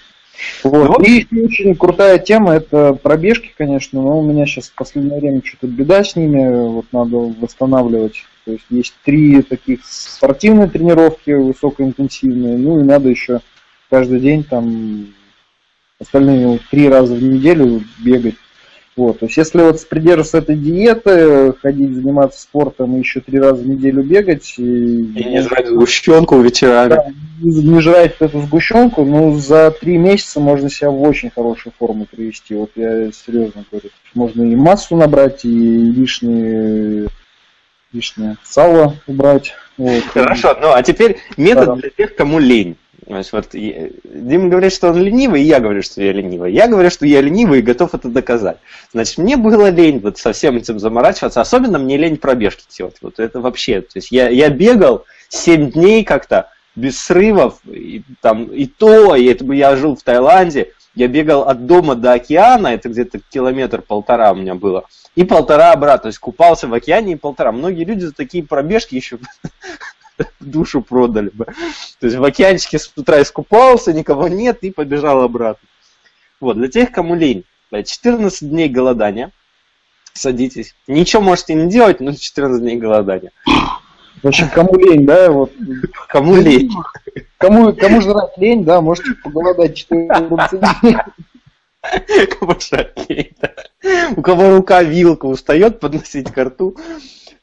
Вот. 0.63 0.99
Ну, 0.99 1.05
и 1.05 1.25
очень 1.45 1.75
крутая 1.75 2.19
тема, 2.19 2.55
это 2.55 2.93
пробежки, 2.93 3.53
конечно, 3.57 4.01
но 4.01 4.19
у 4.19 4.23
меня 4.23 4.45
сейчас 4.45 4.69
в 4.69 4.75
последнее 4.75 5.19
время 5.19 5.41
что-то 5.43 5.67
беда 5.67 6.03
с 6.03 6.15
ними, 6.15 6.67
вот 6.67 6.85
надо 6.91 7.15
восстанавливать. 7.15 8.25
То 8.45 8.51
есть 8.51 8.65
есть 8.69 8.93
три 9.03 9.41
таких 9.41 9.79
спортивные 9.83 10.69
тренировки 10.69 11.31
высокоинтенсивные, 11.31 12.57
ну 12.57 12.79
и 12.79 12.83
надо 12.83 13.09
еще 13.09 13.41
каждый 13.89 14.19
день 14.19 14.43
там 14.43 15.07
остальные 15.99 16.59
три 16.69 16.87
раза 16.87 17.15
в 17.15 17.23
неделю 17.23 17.83
бегать. 17.99 18.35
Вот, 18.95 19.19
то 19.19 19.25
есть 19.25 19.35
если 19.35 19.59
вот 19.59 19.85
придерживаться 19.89 20.37
этой 20.37 20.55
диеты, 20.55 21.53
ходить 21.61 21.95
заниматься 21.95 22.39
спортом 22.39 22.95
и 22.95 22.99
еще 22.99 23.19
три 23.19 23.39
раза 23.39 23.61
в 23.61 23.67
неделю 23.67 24.03
бегать. 24.03 24.53
И, 24.57 24.63
и 24.63 25.23
не 25.25 25.41
жрать 25.41 25.67
сгущенку 25.67 26.39
вечерами. 26.39 26.89
Да, 26.89 27.05
не 27.41 27.81
жрать 27.81 28.15
эту 28.19 28.39
сгущенку, 28.41 29.03
ну 29.03 29.37
за 29.37 29.71
три 29.71 29.97
месяца 29.97 30.39
можно 30.39 30.69
себя 30.69 30.91
в 30.91 31.01
очень 31.01 31.29
хорошую 31.29 31.73
форму 31.77 32.05
привести. 32.09 32.55
Вот 32.55 32.71
я 32.75 33.11
серьезно 33.11 33.65
говорю. 33.69 33.89
Можно 34.13 34.43
и 34.43 34.55
массу 34.55 34.95
набрать, 34.95 35.43
и 35.43 35.49
лишние 35.49 37.09
лишнее 37.95 38.37
сало 38.43 38.95
убрать. 39.07 39.53
Вот. 39.77 40.03
Хорошо, 40.13 40.57
ну 40.61 40.71
а 40.73 40.83
теперь 40.83 41.17
метод 41.37 41.65
да. 41.65 41.75
для 41.75 41.89
тех, 41.89 42.15
кому 42.15 42.39
лень. 42.39 42.77
То 43.07 43.17
есть 43.17 43.31
вот 43.33 43.49
Дима 43.53 44.49
говорит, 44.49 44.73
что 44.73 44.89
он 44.89 45.01
ленивый, 45.01 45.41
и 45.41 45.45
я 45.45 45.59
говорю, 45.59 45.83
что 45.83 46.01
я 46.01 46.11
ленивый. 46.11 46.51
Я 46.51 46.67
говорю, 46.67 46.89
что 46.89 47.05
я 47.05 47.21
ленивый 47.21 47.59
и 47.59 47.61
готов 47.61 47.93
это 47.93 48.09
доказать. 48.09 48.57
Значит, 48.93 49.19
мне 49.19 49.37
было 49.37 49.69
лень 49.69 49.99
вот 49.99 50.17
со 50.17 50.33
всем 50.33 50.57
этим 50.57 50.79
заморачиваться. 50.79 51.41
Особенно 51.41 51.77
мне 51.77 51.97
лень 51.97 52.17
пробежки 52.17 52.63
делать. 52.75 52.95
Вот 53.01 53.19
это 53.19 53.39
вообще. 53.41 53.81
То 53.81 53.97
есть 53.97 54.11
я, 54.11 54.29
я 54.29 54.49
бегал 54.49 55.05
7 55.29 55.71
дней 55.71 56.03
как-то 56.03 56.49
без 56.75 56.99
срывов. 56.99 57.59
И, 57.65 58.01
там, 58.21 58.45
и 58.45 58.65
то, 58.65 59.15
и 59.15 59.25
это 59.25 59.43
бы 59.43 59.55
я 59.55 59.75
жил 59.75 59.95
в 59.95 60.01
Таиланде. 60.01 60.71
Я 60.95 61.07
бегал 61.09 61.41
от 61.43 61.65
дома 61.65 61.95
до 61.95 62.13
океана, 62.13 62.67
это 62.67 62.87
где-то 62.89 63.19
километр-полтора 63.29 64.31
у 64.31 64.35
меня 64.35 64.55
было, 64.55 64.85
и 65.15 65.25
полтора 65.25 65.73
обратно. 65.73 66.03
То 66.03 66.07
есть 66.07 66.19
купался 66.19 66.67
в 66.67 66.73
океане 66.73 67.13
и 67.13 67.17
полтора. 67.17 67.51
Многие 67.51 67.83
люди 67.83 68.05
за 68.05 68.13
такие 68.13 68.43
пробежки 68.43 68.95
еще 68.95 69.19
душу 70.39 70.81
продали 70.81 71.29
бы. 71.29 71.45
То 71.99 72.07
есть 72.07 72.15
в 72.15 72.23
океанчике 72.23 72.79
с 72.79 72.91
утра 72.95 73.21
искупался, 73.21 73.91
никого 73.91 74.29
нет 74.29 74.63
и 74.63 74.71
побежал 74.71 75.21
обратно. 75.21 75.67
Вот, 76.39 76.57
для 76.57 76.69
тех, 76.69 76.91
кому 76.91 77.15
лень, 77.15 77.43
14 77.71 78.49
дней 78.49 78.69
голодания, 78.69 79.31
садитесь. 80.13 80.75
Ничего 80.87 81.21
можете 81.21 81.53
не 81.53 81.69
делать, 81.69 81.99
но 81.99 82.13
14 82.13 82.61
дней 82.61 82.77
голодания. 82.77 83.31
В 84.23 84.27
общем, 84.27 84.49
кому 84.49 84.75
лень, 84.77 85.05
да, 85.05 85.31
вот. 85.31 85.51
Кому 86.07 86.35
лень. 86.35 86.71
Кому, 87.37 87.73
кому 87.73 88.01
жрать 88.01 88.37
лень, 88.37 88.63
да, 88.63 88.81
можете 88.81 89.11
поголодать 89.23 89.75
14 89.75 90.59
дней. 90.81 90.97
Кому 92.39 92.59
жрать 92.59 93.09
лень, 93.09 93.33
да. 93.39 93.53
У 94.15 94.21
кого 94.21 94.55
рука 94.55 94.81
вилка 94.83 95.25
устает 95.25 95.79
подносить 95.79 96.31
к 96.31 96.43
рту, 96.43 96.75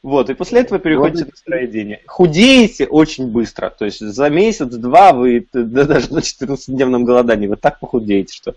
вот, 0.03 0.29
и 0.29 0.33
после 0.33 0.59
этого 0.59 0.79
переходите 0.79 1.23
на 1.23 1.35
строение. 1.35 2.01
Худеете 2.07 2.85
очень 2.85 3.31
быстро, 3.31 3.69
то 3.69 3.85
есть 3.85 4.01
за 4.01 4.29
месяц-два 4.29 5.13
вы 5.13 5.47
да, 5.53 5.85
даже 5.85 6.13
на 6.13 6.19
14-дневном 6.19 7.05
голодании 7.05 7.47
вы 7.47 7.55
так 7.55 7.79
похудеете, 7.79 8.33
что 8.33 8.55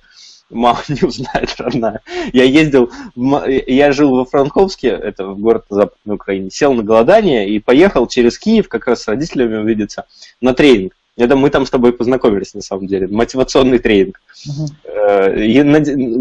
мама 0.51 0.81
не 0.89 1.07
узнает, 1.07 1.55
родная. 1.59 2.01
Я 2.33 2.45
ездил, 2.45 2.91
я 3.15 3.93
жил 3.93 4.17
во 4.17 4.25
Франковске, 4.25 4.89
это 4.89 5.27
в 5.27 5.39
город 5.39 5.65
на 5.71 5.77
Западной 5.77 6.15
Украине, 6.15 6.51
сел 6.51 6.73
на 6.73 6.83
голодание 6.83 7.49
и 7.49 7.59
поехал 7.59 8.07
через 8.07 8.39
Киев 8.39 8.69
как 8.69 8.87
раз 8.87 9.03
с 9.03 9.09
родителями 9.09 9.57
увидеться 9.57 10.07
на 10.41 10.55
тренинг. 10.55 10.95
Это 11.17 11.35
мы 11.35 11.49
там 11.49 11.65
с 11.65 11.71
тобой 11.71 11.95
познакомились, 11.95 12.53
на 12.53 12.61
самом 12.61 12.87
деле. 12.87 13.07
Мотивационный 13.07 13.79
тренинг. 13.79 14.21
Угу. 14.47 14.67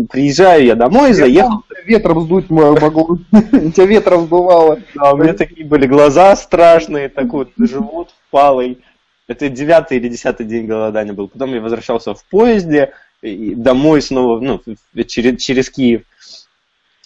Приезжаю 0.07 0.63
я 0.63 0.75
домой, 0.75 1.09
я 1.09 1.15
заехал. 1.15 1.63
Ветром 1.85 2.21
сдуть 2.21 2.49
могу. 2.49 3.17
Тебя 3.31 3.85
ветром 3.85 4.25
сдувало. 4.27 4.79
Да, 4.95 5.11
у 5.13 5.17
меня 5.17 5.33
такие 5.33 5.67
были 5.67 5.85
глаза 5.85 6.33
страшные, 6.37 7.09
такой 7.09 7.47
живот 7.57 8.11
впалый. 8.27 8.77
Это 9.27 9.49
девятый 9.49 9.97
или 9.97 10.07
десятый 10.07 10.45
день 10.45 10.65
голодания 10.65 11.13
был. 11.13 11.27
Потом 11.27 11.53
я 11.53 11.59
возвращался 11.59 12.13
в 12.13 12.23
поезде, 12.25 12.91
домой 13.55 14.01
снова, 14.01 14.39
ну, 14.39 14.61
через, 15.07 15.41
через 15.41 15.69
Киев. 15.69 16.03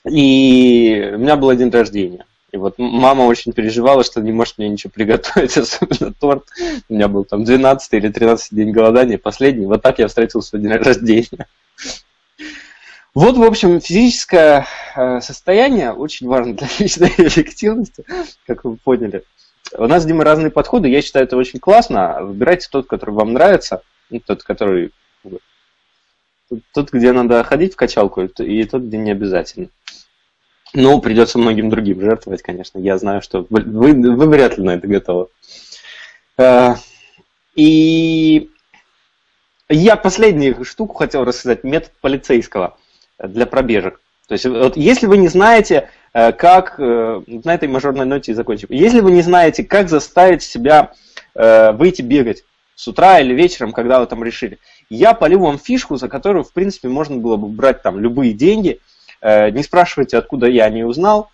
И 0.06 1.12
у 1.14 1.18
меня 1.18 1.36
был 1.36 1.54
день 1.54 1.70
рождения. 1.70 2.26
И 2.52 2.58
вот 2.58 2.76
мама 2.78 3.24
очень 3.24 3.54
переживала, 3.54 4.04
что 4.04 4.22
не 4.22 4.32
может 4.32 4.58
мне 4.58 4.70
ничего 4.70 4.92
приготовить, 4.92 5.58
особенно 5.58 6.14
торт. 6.14 6.46
У 6.88 6.94
меня 6.94 7.08
был 7.08 7.24
там 7.24 7.44
12 7.44 7.94
или 7.94 8.10
13 8.10 8.56
день 8.56 8.72
голодания, 8.72 9.18
последний. 9.18 9.66
Вот 9.66 9.82
так 9.82 10.00
я 10.00 10.08
встретил 10.08 10.42
свой 10.42 10.62
день 10.62 10.72
рождения. 10.72 11.48
Вот, 13.16 13.38
в 13.38 13.44
общем, 13.44 13.82
физическое 13.82 14.68
э, 14.96 15.20
состояние 15.22 15.92
очень 15.94 16.28
важно 16.28 16.56
для 16.56 16.68
личной 16.80 17.10
эффективности, 17.18 18.06
как 18.46 18.64
вы 18.64 18.78
поняли. 18.78 19.24
У 19.78 19.88
нас, 19.88 20.06
Дима, 20.06 20.24
разные 20.24 20.52
подходы. 20.52 20.88
Я 20.88 21.02
считаю, 21.02 21.26
это 21.26 21.38
очень 21.38 21.60
классно. 21.60 22.20
Выбирайте 22.22 22.68
тот, 22.72 22.88
который 22.88 23.12
вам 23.12 23.34
нравится, 23.34 23.82
ну, 24.10 24.20
тот, 24.26 24.44
который... 24.44 24.92
Тот, 26.74 26.92
где 26.92 27.12
надо 27.12 27.44
ходить 27.44 27.74
в 27.74 27.76
качалку, 27.76 28.22
и 28.22 28.64
тот, 28.64 28.84
где 28.84 28.98
не 28.98 29.12
обязательно. 29.12 29.70
Ну, 30.74 31.02
придется 31.02 31.40
многим 31.40 31.70
другим 31.70 32.00
жертвовать, 32.02 32.42
конечно. 32.42 32.80
Я 32.80 32.98
знаю, 32.98 33.22
что 33.22 33.46
вы, 33.50 33.62
вы 33.62 34.30
вряд 34.30 34.58
ли 34.58 34.64
на 34.64 34.72
это 34.72 34.88
готовы. 34.88 35.28
Э, 36.38 36.76
и 37.56 38.50
я 39.68 39.96
последнюю 39.96 40.64
штуку 40.64 40.96
хотел 40.96 41.26
рассказать, 41.26 41.64
метод 41.64 41.92
полицейского 42.02 42.78
для 43.18 43.46
пробежек. 43.46 44.00
То 44.28 44.34
есть, 44.34 44.46
вот 44.46 44.78
если 44.78 45.08
вы 45.08 45.18
не 45.18 45.28
знаете, 45.28 45.90
э, 46.14 46.32
как, 46.32 46.80
э, 46.80 47.22
на 47.28 47.54
этой 47.54 47.68
мажорной 47.68 48.06
ноте 48.06 48.32
и 48.32 48.36
закончим, 48.36 48.68
если 48.70 49.02
вы 49.02 49.12
не 49.12 49.22
знаете, 49.22 49.64
как 49.64 49.90
заставить 49.90 50.44
себя 50.44 50.94
выйти 51.36 52.02
бегать 52.02 52.44
с 52.76 52.88
утра 52.88 53.20
или 53.20 53.34
вечером, 53.34 53.72
когда 53.72 54.00
вы 54.00 54.08
там 54.08 54.24
решили, 54.24 54.58
я 54.90 55.14
полю 55.14 55.40
вам 55.40 55.60
фишку, 55.60 55.98
за 55.98 56.08
которую, 56.08 56.44
в 56.44 56.54
принципе, 56.54 56.88
можно 56.88 57.18
было 57.18 57.38
бы 57.38 57.48
брать 57.48 57.82
там 57.82 58.00
любые 58.00 58.34
деньги– 58.34 58.80
Э, 59.22 59.50
не 59.50 59.64
спрашивайте, 59.64 60.18
откуда 60.18 60.48
я 60.48 60.70
не 60.70 60.84
узнал. 60.84 61.30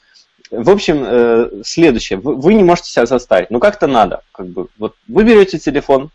В 0.52 0.70
общем, 0.70 1.04
э, 1.06 1.50
следующее. 1.64 2.20
Вы 2.20 2.54
не 2.54 2.64
можете 2.64 2.92
себя 2.92 3.06
заставить. 3.06 3.52
Ну, 3.52 3.60
как-то 3.60 3.88
надо. 3.88 4.24
Как 4.32 4.48
бы, 4.48 4.68
вот 4.78 4.96
вы 5.08 5.24
берете 5.24 5.60
телефон, 5.60 6.12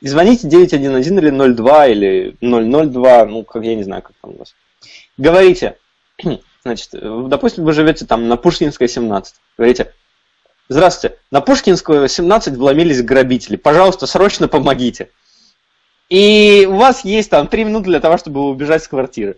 и 0.00 0.08
звоните 0.08 0.48
911 0.48 1.10
или 1.10 1.30
02 1.30 1.86
или 1.86 2.36
002, 2.40 3.24
ну, 3.26 3.44
как 3.44 3.64
я 3.64 3.74
не 3.74 3.82
знаю, 3.82 4.02
как 4.02 4.12
там 4.20 4.32
у 4.32 4.38
вас. 4.38 4.54
Говорите, 5.16 5.78
значит, 6.62 6.90
допустим, 6.92 7.64
вы 7.64 7.72
живете 7.72 8.04
там 8.04 8.28
на 8.28 8.36
Пушкинской 8.36 8.88
17. 8.88 9.34
Говорите, 9.56 9.92
здравствуйте, 10.68 11.16
на 11.30 11.40
Пушкинскую 11.40 12.08
17 12.08 12.56
вломились 12.56 13.02
грабители, 13.02 13.56
пожалуйста, 13.56 14.06
срочно 14.06 14.48
помогите. 14.48 15.10
И 16.08 16.66
у 16.70 16.76
вас 16.76 17.04
есть 17.04 17.30
там 17.30 17.48
3 17.48 17.64
минуты 17.64 17.86
для 17.86 18.00
того, 18.00 18.16
чтобы 18.16 18.40
убежать 18.48 18.84
с 18.84 18.88
квартиры. 18.88 19.36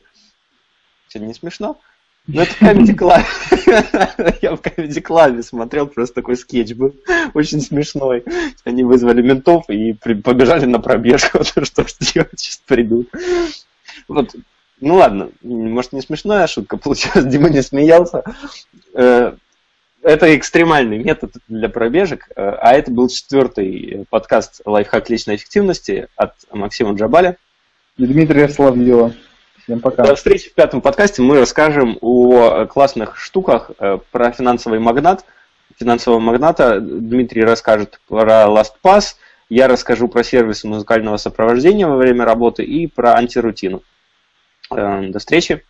Что, 1.08 1.20
не 1.20 1.32
смешно? 1.32 1.78
Ну, 2.26 2.42
это 2.42 2.52
в 2.52 2.62
Comedy 2.62 2.94
Club. 2.94 3.24
Я 4.42 4.54
в 4.54 4.60
Comedy 4.60 5.02
Club 5.02 5.42
смотрел, 5.42 5.86
просто 5.86 6.16
такой 6.16 6.36
скетч 6.36 6.74
был. 6.74 6.94
Очень 7.32 7.62
смешной. 7.62 8.22
Они 8.64 8.82
вызвали 8.82 9.22
ментов 9.22 9.64
и 9.70 9.94
побежали 9.94 10.66
на 10.66 10.78
пробежку. 10.78 11.42
Что 11.64 11.64
ж 11.64 11.94
делать, 12.12 12.38
сейчас 12.38 12.60
придут. 12.66 13.08
Вот. 14.08 14.34
Ну 14.80 14.96
ладно, 14.96 15.30
может 15.42 15.92
не 15.92 16.02
смешная 16.02 16.46
шутка 16.46 16.76
получилась, 16.76 17.24
Дима 17.32 17.48
не 17.48 17.62
смеялся. 17.62 18.22
Это 20.08 20.34
экстремальный 20.34 20.96
метод 20.96 21.32
для 21.48 21.68
пробежек, 21.68 22.30
э, 22.34 22.42
а 22.42 22.72
это 22.72 22.90
был 22.90 23.08
четвертый 23.08 24.06
подкаст 24.08 24.62
«Лайфхак 24.64 25.10
личной 25.10 25.36
эффективности» 25.36 26.08
от 26.16 26.32
Максима 26.50 26.94
Джабаля. 26.94 27.36
И 27.98 28.06
Дмитрия 28.06 28.48
Соловьева. 28.48 29.12
Всем 29.64 29.80
пока. 29.80 30.04
До 30.04 30.14
встречи 30.14 30.48
в 30.48 30.54
пятом 30.54 30.80
подкасте. 30.80 31.20
Мы 31.20 31.38
расскажем 31.38 31.98
о 32.00 32.64
классных 32.64 33.18
штуках 33.18 33.70
э, 33.78 33.98
про 34.10 34.32
финансовый 34.32 34.78
магнат. 34.78 35.26
Финансового 35.78 36.20
магната 36.20 36.80
Дмитрий 36.80 37.42
расскажет 37.42 38.00
про 38.08 38.46
LastPass. 38.46 39.16
Я 39.50 39.68
расскажу 39.68 40.08
про 40.08 40.24
сервисы 40.24 40.66
музыкального 40.68 41.18
сопровождения 41.18 41.86
во 41.86 41.98
время 41.98 42.24
работы 42.24 42.62
и 42.62 42.86
про 42.86 43.12
антирутину. 43.12 43.82
Э, 44.74 45.02
до 45.02 45.18
встречи. 45.18 45.62